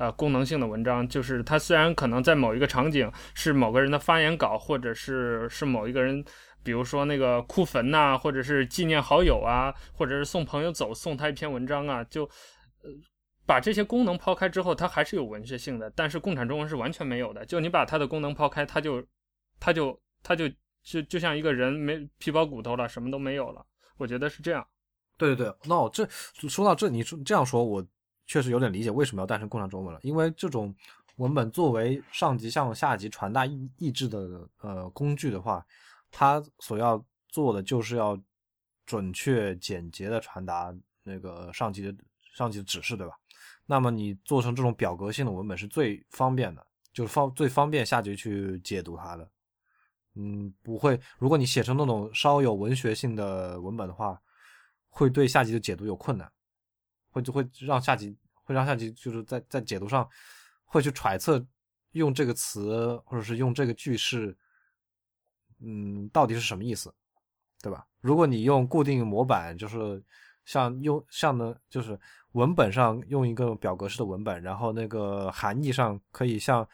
[0.00, 6.24] 呃，功能性的文章，就是它虽然可能在某一个场景是某个人的发言稿，或者是是某一个人，
[6.62, 12.24] 比如说那个哭坟呐、或者是纪念好友啊，或者是送朋友走，送他一篇文章啊，就，
[12.82, 12.90] 呃，
[13.44, 15.92] 把这些功能抛开之后，它还是有文学性的。
[15.94, 19.04] 但是共产中文是完全没有的，就你把它的功能抛开，它就，
[19.60, 20.00] 它就。
[20.22, 20.46] 它就
[20.82, 23.64] 就就像一个人没皮包骨头了，什么都没有了。
[23.96, 24.62] 我觉得是这样。
[25.16, 26.06] 对对对，那我这
[26.46, 27.82] 说到这，你说这样说，我
[28.30, 29.98] 确实有点理解为什么要诞生共产中文了。
[30.04, 30.72] 因为这种
[31.16, 35.66] 文本作为上级向下级传达意意志的呃工具的话，
[36.12, 38.16] 它所要做的就是要
[38.86, 40.72] 准确简洁的传达
[41.02, 41.92] 那个上级的
[42.32, 43.12] 上级的指示，对吧？
[43.66, 49.28] 那么你做成这种表格性的文本是最方便的，就是方最方便下级去解读它的。
[50.14, 51.00] 嗯，不会。
[51.18, 54.20] 如果你写成那种稍有文学性的文本的话，
[54.88, 56.30] 会对下级的解读有困难，
[57.10, 60.08] 会就会让下级会让下级就是在在解读上
[60.64, 61.44] 会去揣测
[61.92, 64.36] 用这个词或者是用这个句式，
[65.60, 66.94] 嗯，到底是什么意思，
[67.60, 67.86] 对吧？
[68.00, 70.02] 如果你用固定模板，就是
[70.44, 71.98] 像用像呢，就是
[72.32, 76.66] 文本上用一个表格式的文本，然后那个含义上可以像。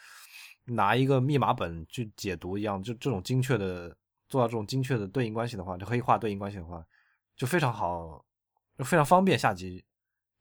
[0.68, 3.96] 拿一个密码本去解读一样，就这种精确的
[4.28, 6.84] 做到这种精确的对应关系的话，就黑化对应关系的话，
[7.36, 8.24] 就非常好，
[8.76, 9.84] 就非常方便下级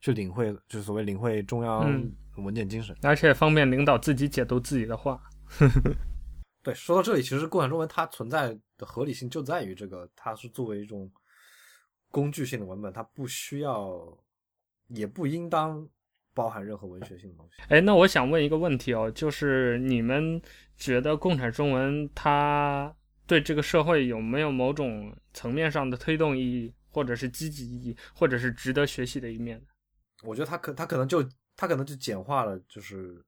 [0.05, 5.19] 去领会，就是所谓领会中央文件精神，嗯，而且方便领导自己解读自己的话。
[6.61, 11.11] 对，说到这里，其实共产中文它存在的合理性就在于这个，它是作为一种
[12.11, 13.99] 工具性的文本，它不需要，
[14.89, 15.87] 也不应当。
[16.35, 17.61] 包含任何文学性的东西。
[17.69, 20.41] 哎，那我想问一个问题哦，就是你们
[20.75, 22.93] 觉得共产中文它
[23.25, 29.61] 对这个社会有没有某种层面上的推动意义，或者是积极意义，或者是值得学习的一面？
[30.25, 31.23] 我觉得他可他可能就
[31.55, 33.23] 他可能就简化了，就是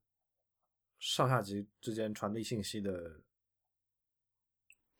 [0.99, 3.19] 上下级之间传递信息的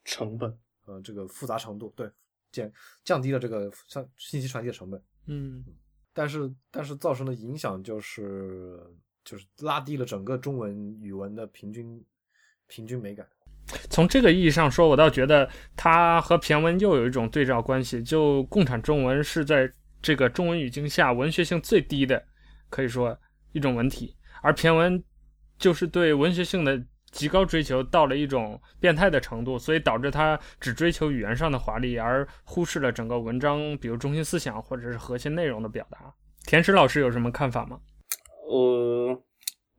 [0.05, 2.09] 成本，呃，这个复杂程度，对，
[2.51, 2.71] 减
[3.03, 5.03] 降低了这个像信息传递的成本。
[5.25, 5.65] 嗯。
[6.13, 8.83] 但是，但是造成的影响就是，
[9.23, 12.03] 就是拉低了整个中文语文的平均
[12.65, 13.27] 平均美感。
[13.91, 18.01] 从这个意义上说，我倒觉得它和骈文又有一种对照关系。
[18.01, 19.71] 就共产中文是在
[20.01, 22.23] 这个中文语境下文学性最低的，
[22.69, 23.17] 可以说
[23.51, 25.03] 一种文体，而骈文
[25.57, 26.81] 就是对文学性的。
[27.09, 36.13] 极高追求到了一种变态的程度，所以导致他只追求语言上的华丽，而忽视了整个文章，比如中心思想或者是核心内容的表达。
[36.45, 37.79] 田石老师有什么看法吗？
[38.49, 39.23] 我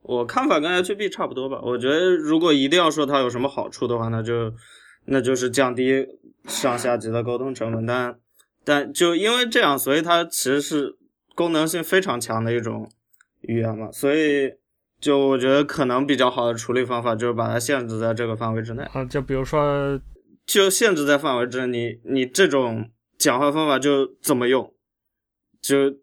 [0.00, 1.60] 我看法跟 HB 差不多吧。
[1.62, 4.50] 我觉得如果一定要说它有什么好处的话，那就
[5.04, 6.04] 那就是降低
[6.46, 7.84] 上下级的沟通成本。
[7.84, 8.18] 但
[8.64, 10.96] 但就因为这样，所以它其实是
[11.34, 12.90] 功能性非常强的一种
[13.40, 14.54] 语言嘛，所以。
[15.00, 20.00] 就我觉得可能比较好的处理方法就是把它限制在这个范围之内啊，就比如说，
[20.44, 24.74] 就限制在范围之内，你你这种讲话方法就怎么用，
[25.62, 25.94] 就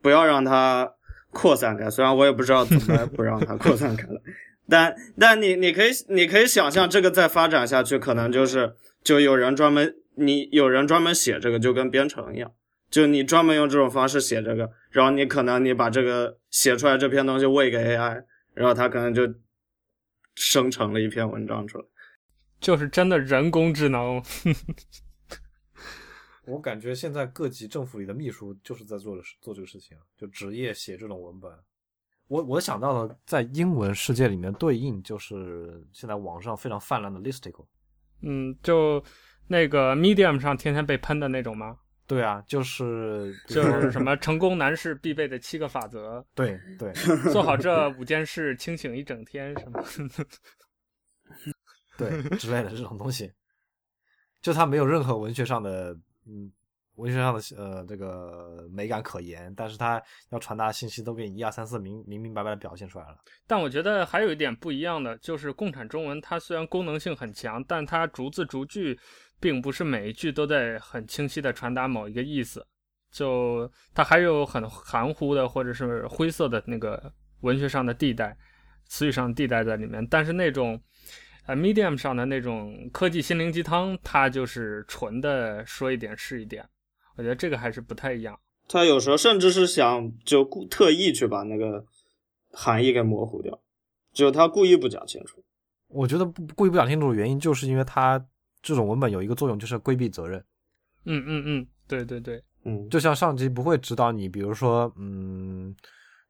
[0.00, 0.88] 不要让它
[1.32, 1.90] 扩散开。
[1.90, 4.22] 虽然我也不知道怎么不让它扩散开了，
[4.68, 12.52] 但但你你可以你可以想象这个再发展下去，可能就是就有人专门你有人专门写这个，就跟编程一样，
[12.90, 18.24] 就你专门用这种方式写这个，然后你可能你把这个写出来这篇东西喂给 AI。
[18.54, 19.22] 然后它可能就
[20.36, 21.84] 生成了一篇文章出来，
[22.60, 24.22] 就是真的人工智能。
[26.46, 31.50] 我感觉现在各级政府里的秘书就是在做做这个事情，就职业写这种文本。
[32.28, 37.66] 我我想到了在英文世界里面对应，就是现在网上非常泛滥的 Listicle。
[38.22, 39.02] 嗯，就
[39.46, 41.78] 那个 Medium 上天天被喷的那种吗？
[42.06, 46.92] 对啊，就是就是什么成功男士必备的七个法则，对对，
[47.32, 49.82] 做好这五件事，清醒一整天什么，
[51.96, 53.32] 对之类的这种东西，
[54.42, 56.52] 就它没有任何文学上的嗯
[56.96, 63.16] 文学上的呃这个美感可言，但是它要传达信息都给你一二三四明明明白白的表现出来了。
[63.46, 68.98] 但我觉得还有一点不一样的，就是共产中文它虽然功能性很强，但它逐字逐句。
[69.44, 72.66] 并不是每一句都在很清晰的传达某一个意思，
[73.12, 78.34] 就它还有很含糊的或者是灰色的那个文学上的地带，
[78.86, 80.06] 词语上的地带在里面。
[80.06, 80.80] 但是那种
[81.44, 86.66] 呃 Medium 上的那种科技心灵鸡汤，它就是纯的说一点是一点。
[87.16, 88.40] 我觉得这个还是不太一样。
[88.66, 91.84] 他有时候甚至是想就故特意去把那个
[92.50, 93.60] 含义给模糊掉，
[94.14, 95.44] 就他故意不讲清楚。
[95.88, 98.24] 我觉得不故意不讲清楚的原因，就是因为他。
[98.64, 100.42] 这种文本有一个作用，就是规避责任。
[101.04, 105.76] 嗯嗯嗯，对对对，嗯，就像上级不会指导你，比如说，嗯，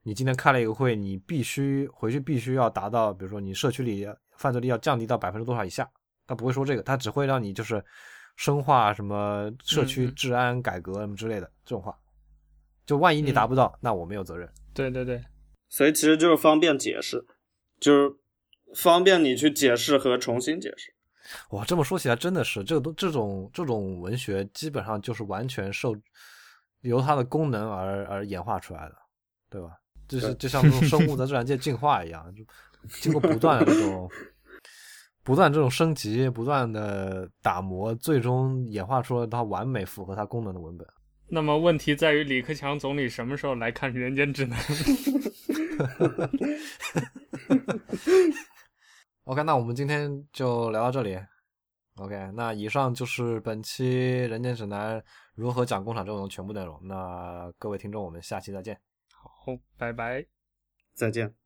[0.02, 4.04] 你今天开了一个会，你必须回去必须要达到，比如说你社区里
[4.36, 5.88] 犯罪率要降低到百分之多少以下，
[6.26, 7.82] 他不会说这个，他只会让你就是
[8.34, 11.96] 深化什么社区治安改革什么之类的、嗯、这种话。
[12.84, 14.46] 就万一你达不到，嗯、那我没有责任。
[14.74, 15.22] 对对对，
[15.68, 17.24] 所以其实就是方便解释，
[17.78, 18.12] 就是
[18.74, 20.93] 方便你去解释和重新解释。
[21.50, 25.96] 哇，这么说起来真的是，这个都这种这种文学基本上就是完全受
[26.82, 28.96] 由它的功能而而演化出来的，
[29.48, 29.70] 对吧？
[30.06, 32.44] 就是就像这种生物在自然界进化一样，就
[33.00, 34.10] 经过不断的这种
[35.22, 40.86] 不断这种升级，不断的打磨，最终演化出了它完美符合它功能的文本。
[41.26, 44.60] 那么问题在于李克强总理什么时候来看《人间指南》
[49.24, 51.18] ？OK，那我们今天就聊到这里。
[51.96, 53.84] OK，那以上就是本期
[54.28, 54.98] 《人间指南》
[55.34, 56.78] 如何讲工厂阵容的全部内容。
[56.82, 58.80] 那各位听众，我们下期再见。
[59.12, 60.26] 好，拜拜，
[60.92, 61.43] 再见。